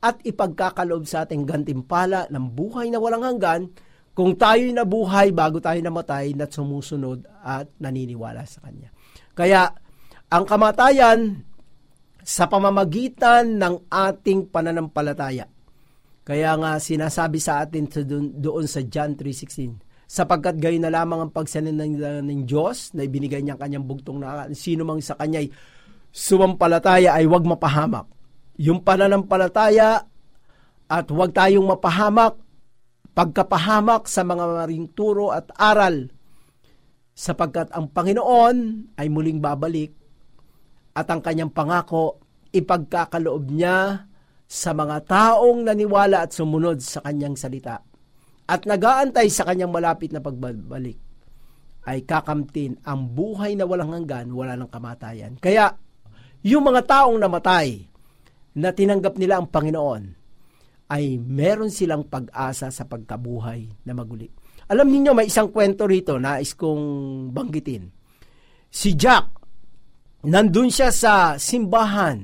at 0.06 0.22
ipagkakaloob 0.22 1.10
sa 1.10 1.26
ating 1.26 1.50
gantimpala 1.50 2.30
ng 2.30 2.46
buhay 2.52 2.94
na 2.94 3.02
walang 3.02 3.26
hanggan, 3.26 3.74
kung 4.20 4.36
tayo'y 4.36 4.76
nabuhay 4.76 5.32
bago 5.32 5.64
tayo 5.64 5.80
namatay 5.80 6.36
na 6.36 6.44
sumusunod 6.44 7.24
at 7.40 7.72
naniniwala 7.80 8.44
sa 8.44 8.60
Kanya. 8.68 8.92
Kaya 9.32 9.72
ang 10.28 10.44
kamatayan 10.44 11.40
sa 12.20 12.52
pamamagitan 12.52 13.56
ng 13.56 13.88
ating 13.88 14.52
pananampalataya 14.52 15.48
kaya 16.30 16.54
nga 16.62 16.78
sinasabi 16.78 17.42
sa 17.42 17.66
atin 17.66 17.90
doon, 18.06 18.38
doon 18.38 18.70
sa 18.70 18.86
John 18.86 19.18
3.16, 19.18 19.82
sapagkat 20.06 20.62
gayon 20.62 20.86
na 20.86 20.94
lamang 20.94 21.26
ang 21.26 21.32
pagsaninila 21.34 22.22
ng 22.22 22.46
Diyos 22.46 22.94
na 22.94 23.02
ibinigay 23.02 23.42
niya 23.42 23.58
kanyang 23.58 23.90
bugtong 23.90 24.22
na 24.22 24.46
sino 24.54 24.86
mang 24.86 25.02
sa 25.02 25.18
kanya'y 25.18 25.50
sumampalataya 26.14 27.18
ay 27.18 27.26
huwag 27.26 27.50
mapahamak. 27.50 28.06
Yung 28.62 28.86
pananampalataya 28.86 30.06
at 30.86 31.06
huwag 31.10 31.34
tayong 31.34 31.66
mapahamak, 31.66 32.38
pagkapahamak 33.20 34.08
sa 34.08 34.24
mga 34.24 34.48
maring 34.48 34.96
turo 34.96 35.36
at 35.36 35.52
aral 35.60 36.08
sapagkat 37.12 37.68
ang 37.76 37.92
Panginoon 37.92 38.88
ay 38.96 39.12
muling 39.12 39.44
babalik 39.44 39.92
at 40.96 41.04
ang 41.12 41.20
kanyang 41.20 41.52
pangako 41.52 42.24
ipagkakaloob 42.56 43.52
niya 43.52 44.08
sa 44.48 44.72
mga 44.72 45.04
taong 45.04 45.68
naniwala 45.68 46.24
at 46.24 46.32
sumunod 46.32 46.80
sa 46.80 47.04
kanyang 47.04 47.36
salita 47.36 47.84
at 48.48 48.64
nagaantay 48.64 49.28
sa 49.28 49.44
kanyang 49.44 49.76
malapit 49.76 50.16
na 50.16 50.24
pagbalik 50.24 50.96
ay 51.92 52.08
kakamtin 52.08 52.80
ang 52.88 53.04
buhay 53.04 53.60
na 53.60 53.68
walang 53.68 53.92
hanggan, 53.96 54.32
wala 54.32 54.54
ng 54.54 54.70
kamatayan. 54.70 55.36
Kaya, 55.42 55.74
yung 56.46 56.70
mga 56.70 56.86
taong 56.86 57.18
namatay 57.18 57.84
na 58.56 58.70
tinanggap 58.70 59.18
nila 59.18 59.42
ang 59.42 59.50
Panginoon, 59.50 60.19
ay 60.90 61.22
meron 61.22 61.70
silang 61.70 62.10
pag-asa 62.10 62.74
sa 62.74 62.84
pagkabuhay 62.90 63.70
na 63.86 63.94
maguli. 63.94 64.26
Alam 64.70 64.90
niyo 64.90 65.14
may 65.14 65.30
isang 65.30 65.54
kwento 65.54 65.86
rito 65.86 66.18
na 66.18 66.42
is 66.42 66.58
kong 66.58 67.30
banggitin. 67.34 67.90
Si 68.70 68.94
Jack, 68.94 69.30
nandun 70.26 70.70
siya 70.70 70.90
sa 70.94 71.38
simbahan 71.38 72.22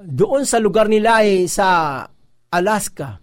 doon 0.00 0.46
sa 0.46 0.62
lugar 0.62 0.86
nila 0.86 1.22
ay 1.22 1.46
sa 1.46 2.02
Alaska. 2.50 3.22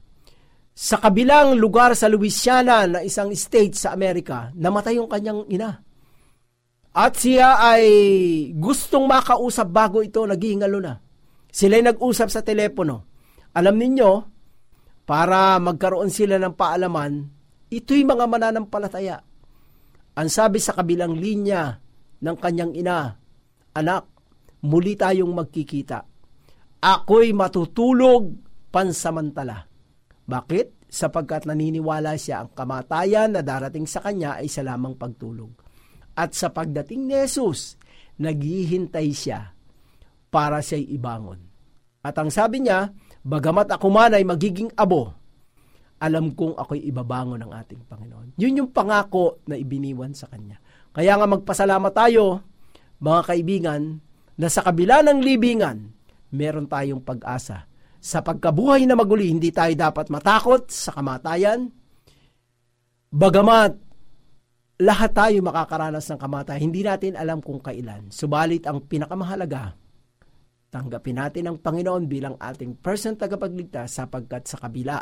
Sa 0.77 1.01
kabilang 1.01 1.57
lugar 1.57 1.97
sa 1.97 2.05
Louisiana 2.05 2.85
na 2.85 3.01
isang 3.01 3.33
state 3.33 3.73
sa 3.73 3.97
Amerika, 3.97 4.53
namatay 4.53 5.01
yung 5.01 5.09
kanyang 5.09 5.43
ina. 5.49 5.81
At 6.93 7.17
siya 7.17 7.57
ay 7.57 7.85
gustong 8.53 9.09
makausap 9.09 9.73
bago 9.73 10.05
ito 10.05 10.21
naghihingalo 10.21 10.77
na. 10.77 11.01
Sila'y 11.49 11.81
nag-usap 11.81 12.29
sa 12.29 12.45
telepono. 12.45 13.09
Alam 13.57 13.81
ninyo, 13.81 14.36
para 15.07 15.55
magkaroon 15.63 16.11
sila 16.11 16.35
ng 16.35 16.51
paalaman, 16.51 17.31
ito'y 17.71 18.03
mga 18.03 18.27
mananampalataya. 18.27 19.23
Ang 20.19 20.27
sabi 20.27 20.59
sa 20.59 20.75
kabilang 20.75 21.15
linya 21.15 21.79
ng 22.19 22.35
kanyang 22.35 22.75
ina, 22.75 23.15
Anak, 23.77 24.03
muli 24.67 24.99
tayong 24.99 25.31
magkikita 25.31 26.17
ako'y 26.81 27.33
matutulog 27.33 28.33
pansamantala. 28.69 29.65
Bakit? 30.27 30.87
Sapagkat 30.87 31.43
naniniwala 31.43 32.15
siya 32.15 32.47
ang 32.47 32.55
kamatayan 32.55 33.35
na 33.35 33.43
darating 33.43 33.83
sa 33.83 33.99
kanya 33.99 34.39
ay 34.39 34.47
sa 34.47 34.63
lamang 34.63 34.95
pagtulog. 34.95 35.51
At 36.15 36.31
sa 36.31 36.47
pagdating 36.47 37.11
ni 37.11 37.15
Jesus, 37.27 37.75
naghihintay 38.23 39.11
siya 39.11 39.51
para 40.31 40.63
siya'y 40.63 40.95
ibangon. 40.95 41.43
At 42.01 42.15
ang 42.15 42.31
sabi 42.31 42.63
niya, 42.63 42.87
bagamat 43.27 43.67
ako 43.75 43.87
man 43.91 44.15
ay 44.15 44.23
magiging 44.23 44.71
abo, 44.79 45.11
alam 45.99 46.31
kong 46.31 46.55
ako'y 46.55 46.87
ibabangon 46.87 47.43
ng 47.43 47.51
ating 47.51 47.83
Panginoon. 47.83 48.39
Yun 48.39 48.63
yung 48.63 48.69
pangako 48.71 49.43
na 49.49 49.59
ibiniwan 49.59 50.15
sa 50.15 50.31
Kanya. 50.31 50.61
Kaya 50.95 51.19
nga 51.19 51.27
magpasalamat 51.27 51.93
tayo, 51.93 52.39
mga 53.03 53.21
kaibigan, 53.27 53.81
na 54.37 54.47
sa 54.47 54.61
kabila 54.61 55.01
ng 55.01 55.19
libingan, 55.19 55.89
meron 56.31 56.69
tayong 56.69 57.01
pag-asa. 57.01 57.65
Sa 57.97 58.21
pagkabuhay 58.21 58.85
na 58.85 58.93
maguli, 58.93 59.33
hindi 59.33 59.49
tayo 59.49 59.73
dapat 59.73 60.13
matakot 60.13 60.69
sa 60.69 60.93
kamatayan. 60.93 61.73
Bagamat 63.09 63.73
lahat 64.77 65.11
tayo 65.17 65.37
makakaranas 65.41 66.05
ng 66.05 66.19
kamatayan, 66.21 66.61
hindi 66.61 66.85
natin 66.85 67.17
alam 67.17 67.41
kung 67.41 67.57
kailan. 67.57 68.13
Subalit 68.13 68.69
ang 68.69 68.85
pinakamahalaga, 68.85 69.73
tanggapin 70.67 71.17
natin 71.19 71.49
ang 71.49 71.57
Panginoon 71.59 72.05
bilang 72.05 72.35
ating 72.35 72.79
person 72.79 73.15
tagapagligtas 73.15 73.97
sapagkat 73.97 74.47
sa 74.47 74.59
kabila 74.59 74.99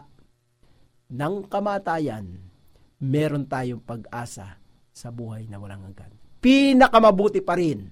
ng 1.11 1.35
kamatayan, 1.45 2.25
meron 3.01 3.45
tayong 3.45 3.81
pag-asa 3.81 4.57
sa 4.89 5.09
buhay 5.11 5.45
na 5.45 5.61
walang 5.61 5.85
hanggan. 5.85 6.13
Pinakamabuti 6.41 7.41
pa 7.41 7.57
rin 7.57 7.89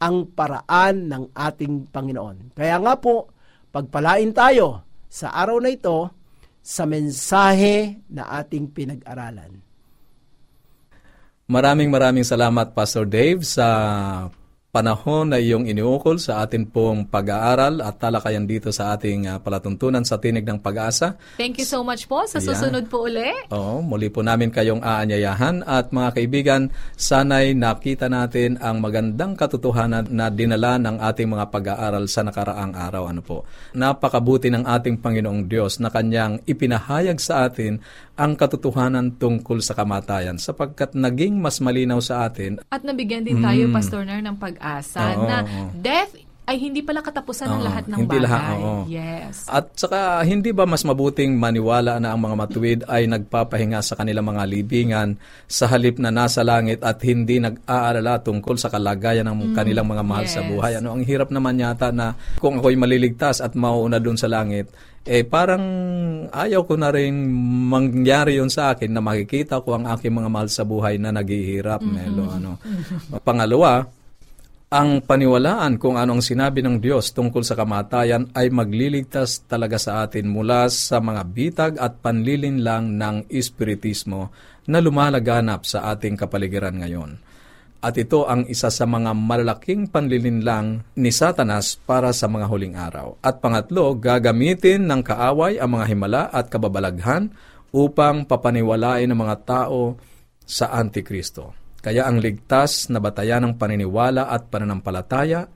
ang 0.00 0.32
paraan 0.32 1.08
ng 1.08 1.24
ating 1.36 1.92
Panginoon. 1.92 2.56
Kaya 2.56 2.80
nga 2.80 2.96
po, 2.96 3.28
pagpalain 3.68 4.32
tayo 4.32 4.84
sa 5.06 5.36
araw 5.36 5.60
na 5.60 5.70
ito 5.70 6.08
sa 6.60 6.84
mensahe 6.88 8.00
na 8.08 8.28
ating 8.40 8.72
pinag-aralan. 8.72 9.60
Maraming 11.50 11.90
maraming 11.90 12.22
salamat 12.22 12.72
Pastor 12.72 13.10
Dave 13.10 13.42
sa 13.42 13.66
panahon 14.70 15.34
na 15.34 15.42
iyong 15.42 15.66
iniukol 15.66 16.22
sa 16.22 16.46
atin 16.46 16.62
pong 16.70 17.10
pag-aaral 17.10 17.82
at 17.82 17.98
talakayan 17.98 18.46
dito 18.46 18.70
sa 18.70 18.94
ating 18.94 19.26
uh, 19.26 19.42
palatuntunan 19.42 20.06
sa 20.06 20.22
Tinig 20.22 20.46
ng 20.46 20.62
Pag-asa. 20.62 21.18
Thank 21.34 21.58
you 21.58 21.66
so 21.66 21.82
much 21.82 22.06
po. 22.06 22.22
Sa 22.30 22.38
susunod 22.38 22.86
yeah. 22.86 22.90
po 22.90 23.10
uli. 23.10 23.30
Oo, 23.50 23.82
muli 23.82 24.06
po 24.14 24.22
namin 24.22 24.54
kayong 24.54 24.78
aanyayahan 24.78 25.66
at 25.66 25.90
mga 25.90 26.08
kaibigan, 26.14 26.62
sanay 26.94 27.50
nakita 27.50 28.06
natin 28.06 28.62
ang 28.62 28.78
magandang 28.78 29.34
katotohanan 29.34 30.06
na 30.14 30.30
dinala 30.30 30.78
ng 30.78 31.02
ating 31.02 31.26
mga 31.26 31.50
pag-aaral 31.50 32.06
sa 32.06 32.22
nakaraang 32.22 32.78
araw. 32.78 33.10
Ano 33.10 33.26
po? 33.26 33.42
Napakabuti 33.74 34.54
ng 34.54 34.70
ating 34.70 35.02
Panginoong 35.02 35.50
Diyos 35.50 35.82
na 35.82 35.90
kanyang 35.90 36.46
ipinahayag 36.46 37.18
sa 37.18 37.50
atin 37.50 37.82
ang 38.20 38.36
katotohanan 38.36 39.16
tungkol 39.16 39.64
sa 39.64 39.72
kamatayan 39.72 40.36
sapagkat 40.36 40.92
naging 40.92 41.40
mas 41.40 41.56
malinaw 41.64 42.04
sa 42.04 42.28
atin. 42.28 42.60
At 42.68 42.84
nabigyan 42.84 43.24
din 43.24 43.40
tayo, 43.40 43.64
mm. 43.64 43.72
Pastor 43.72 44.04
Ner, 44.04 44.20
ng 44.20 44.36
pag-asa 44.60 45.16
oo, 45.16 45.24
na 45.24 45.36
death 45.72 46.12
ay 46.50 46.58
hindi 46.58 46.82
pala 46.82 46.98
katapusan 46.98 47.46
ng 47.46 47.62
lahat 47.62 47.84
ng 47.86 47.98
hindi 48.02 48.10
bagay. 48.10 48.26
Lahat, 48.26 48.58
oo. 48.58 48.82
Yes. 48.90 49.46
At 49.46 49.70
saka 49.78 50.18
hindi 50.26 50.50
ba 50.50 50.66
mas 50.66 50.82
mabuting 50.82 51.38
maniwala 51.38 52.02
na 52.02 52.10
ang 52.10 52.18
mga 52.18 52.36
matuwid 52.36 52.80
ay 52.90 53.06
nagpapahinga 53.06 53.78
sa 53.78 53.94
kanilang 53.94 54.26
mga 54.26 54.50
libingan 54.50 55.14
sa 55.46 55.70
halip 55.70 56.02
na 56.02 56.10
nasa 56.10 56.42
langit 56.42 56.82
at 56.82 56.98
hindi 57.06 57.38
nag-aalala 57.38 58.18
tungkol 58.26 58.58
sa 58.58 58.66
kalagayan 58.66 59.30
ng 59.30 59.54
mm, 59.54 59.54
kanilang 59.54 59.86
mga 59.86 60.02
mahal 60.02 60.26
yes. 60.26 60.34
sa 60.34 60.42
buhay. 60.42 60.74
Ano 60.82 60.90
ang 60.90 61.06
hirap 61.06 61.30
naman 61.30 61.54
yata 61.54 61.94
na 61.94 62.18
kung 62.42 62.58
ako'y 62.58 62.74
maliligtas 62.74 63.38
at 63.38 63.54
mauuna 63.54 64.02
doon 64.02 64.18
sa 64.18 64.26
langit, 64.26 64.74
eh 65.06 65.22
parang 65.22 65.62
ayaw 66.34 66.66
ko 66.66 66.74
na 66.74 66.90
rin 66.90 67.14
mangyari 67.70 68.42
yon 68.42 68.50
sa 68.50 68.74
akin 68.74 68.90
na 68.90 68.98
makikita 68.98 69.62
ko 69.62 69.78
ang 69.78 69.86
aking 69.86 70.18
mga 70.18 70.28
mahal 70.28 70.50
sa 70.50 70.66
buhay 70.66 70.98
na 70.98 71.14
naghihirap, 71.14 71.78
mm-hmm. 71.78 71.94
Melo. 71.94 72.24
Ano. 72.26 72.50
Pangalawa, 73.22 73.99
ang 74.70 75.02
paniwalaan 75.02 75.82
kung 75.82 75.98
anong 75.98 76.22
sinabi 76.22 76.62
ng 76.62 76.78
Diyos 76.78 77.10
tungkol 77.10 77.42
sa 77.42 77.58
kamatayan 77.58 78.30
ay 78.38 78.54
magliligtas 78.54 79.42
talaga 79.50 79.82
sa 79.82 80.06
atin 80.06 80.30
mula 80.30 80.70
sa 80.70 81.02
mga 81.02 81.22
bitag 81.26 81.72
at 81.74 81.98
panlilinlang 81.98 82.94
ng 82.94 83.26
espiritismo 83.34 84.30
na 84.70 84.78
lumalaganap 84.78 85.66
sa 85.66 85.90
ating 85.90 86.14
kapaligiran 86.14 86.78
ngayon. 86.78 87.18
At 87.82 87.98
ito 87.98 88.30
ang 88.30 88.46
isa 88.46 88.70
sa 88.70 88.86
mga 88.86 89.10
malalaking 89.10 89.90
panlilinlang 89.90 90.86
ni 90.94 91.10
Satanas 91.10 91.74
para 91.74 92.14
sa 92.14 92.30
mga 92.30 92.46
huling 92.46 92.78
araw. 92.78 93.18
At 93.26 93.42
pangatlo, 93.42 93.98
gagamitin 93.98 94.86
ng 94.86 95.02
kaaway 95.02 95.58
ang 95.58 95.82
mga 95.82 95.86
himala 95.90 96.22
at 96.30 96.46
kababalaghan 96.46 97.34
upang 97.74 98.22
papaniwalain 98.22 99.10
ng 99.10 99.18
mga 99.18 99.36
tao 99.42 99.98
sa 100.46 100.70
Antikristo. 100.70 101.59
Kaya 101.80 102.04
ang 102.04 102.20
ligtas 102.20 102.92
na 102.92 103.00
batayan 103.00 103.44
ng 103.48 103.54
paniniwala 103.56 104.28
at 104.28 104.52
pananampalataya 104.52 105.48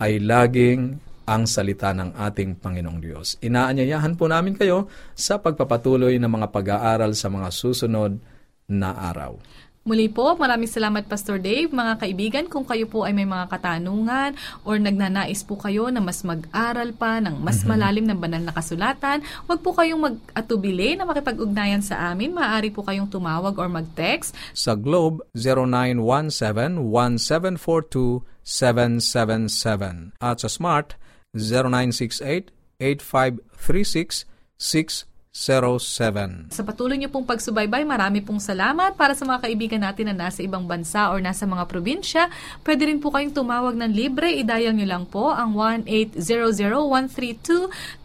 ay 0.00 0.20
laging 0.20 1.00
ang 1.30 1.46
salita 1.46 1.94
ng 1.94 2.16
ating 2.16 2.58
Panginoong 2.58 3.00
Diyos. 3.00 3.38
Inaanyayahan 3.40 4.18
po 4.18 4.26
namin 4.26 4.58
kayo 4.58 4.90
sa 5.16 5.38
pagpapatuloy 5.38 6.18
ng 6.18 6.28
mga 6.28 6.48
pag-aaral 6.50 7.14
sa 7.14 7.30
mga 7.30 7.48
susunod 7.54 8.18
na 8.66 8.90
araw. 9.10 9.38
Muli 9.80 10.12
po, 10.12 10.36
maraming 10.36 10.68
salamat 10.68 11.08
Pastor 11.08 11.40
Dave. 11.40 11.72
Mga 11.72 12.04
kaibigan, 12.04 12.44
kung 12.52 12.68
kayo 12.68 12.84
po 12.84 13.08
ay 13.08 13.16
may 13.16 13.24
mga 13.24 13.48
katanungan 13.48 14.36
or 14.60 14.76
nagnanais 14.76 15.40
po 15.40 15.56
kayo 15.56 15.88
na 15.88 16.04
mas 16.04 16.20
mag-aral 16.20 16.92
pa 16.92 17.16
ng 17.16 17.40
mas 17.40 17.64
mm-hmm. 17.64 17.70
malalim 17.72 18.04
na 18.04 18.12
banal 18.12 18.44
na 18.44 18.52
kasulatan, 18.52 19.24
huwag 19.48 19.64
po 19.64 19.72
kayong 19.72 20.04
mag-atubili 20.04 21.00
na 21.00 21.08
makipag-ugnayan 21.08 21.80
sa 21.80 22.12
amin. 22.12 22.36
Maaari 22.36 22.68
po 22.68 22.84
kayong 22.84 23.08
tumawag 23.08 23.56
or 23.56 23.72
mag-text. 23.72 24.36
Sa 24.52 24.76
Globe, 24.76 25.24
0917-1742-777. 28.44 30.12
At 30.20 30.44
sa 30.44 30.48
Smart, 30.52 31.00
0968 31.32 32.52
8536 32.80 35.04
0917. 35.30 36.50
Sa 36.50 36.66
patuloy 36.66 36.98
niyo 36.98 37.06
pong 37.06 37.22
pagsubaybay, 37.22 37.86
marami 37.86 38.18
pong 38.18 38.42
salamat 38.42 38.98
para 38.98 39.14
sa 39.14 39.22
mga 39.22 39.46
kaibigan 39.46 39.78
natin 39.78 40.10
na 40.10 40.26
nasa 40.26 40.42
ibang 40.42 40.66
bansa 40.66 41.06
or 41.14 41.22
nasa 41.22 41.46
mga 41.46 41.70
probinsya. 41.70 42.26
Pwede 42.66 42.90
rin 42.90 42.98
po 42.98 43.14
kayong 43.14 43.30
tumawag 43.30 43.78
ng 43.78 43.94
libre. 43.94 44.34
Idayang 44.34 44.74
niyo 44.74 44.90
lang 44.90 45.06
po 45.06 45.30
ang 45.30 45.54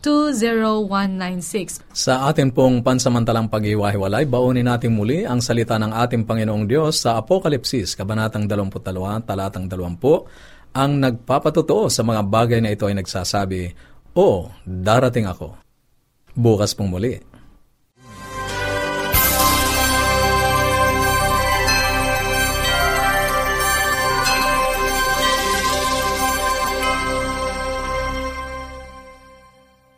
1-800-132-20196. 0.05 1.97
Sa 1.97 2.29
atin 2.29 2.53
pong 2.53 2.85
pansamantalang 2.85 3.49
pag-iwahiwalay, 3.49 4.29
baunin 4.29 4.69
natin 4.69 4.93
muli 4.93 5.25
ang 5.25 5.41
salita 5.41 5.81
ng 5.81 5.97
ating 5.97 6.29
Panginoong 6.29 6.69
Diyos 6.69 7.01
sa 7.01 7.17
Apokalipsis, 7.17 7.97
Kabanatang 7.97 8.45
22, 8.45 8.85
Talatang 9.25 9.65
20, 9.65 10.77
ang 10.77 10.91
nagpapatotoo 11.01 11.89
sa 11.89 12.05
mga 12.05 12.21
bagay 12.21 12.61
na 12.61 12.69
ito 12.69 12.85
ay 12.85 12.93
nagsasabi, 13.01 13.73
O, 14.13 14.53
darating 14.61 15.25
ako 15.25 15.64
Bukas 16.35 16.75
pong 16.75 16.91
muli 16.91 17.23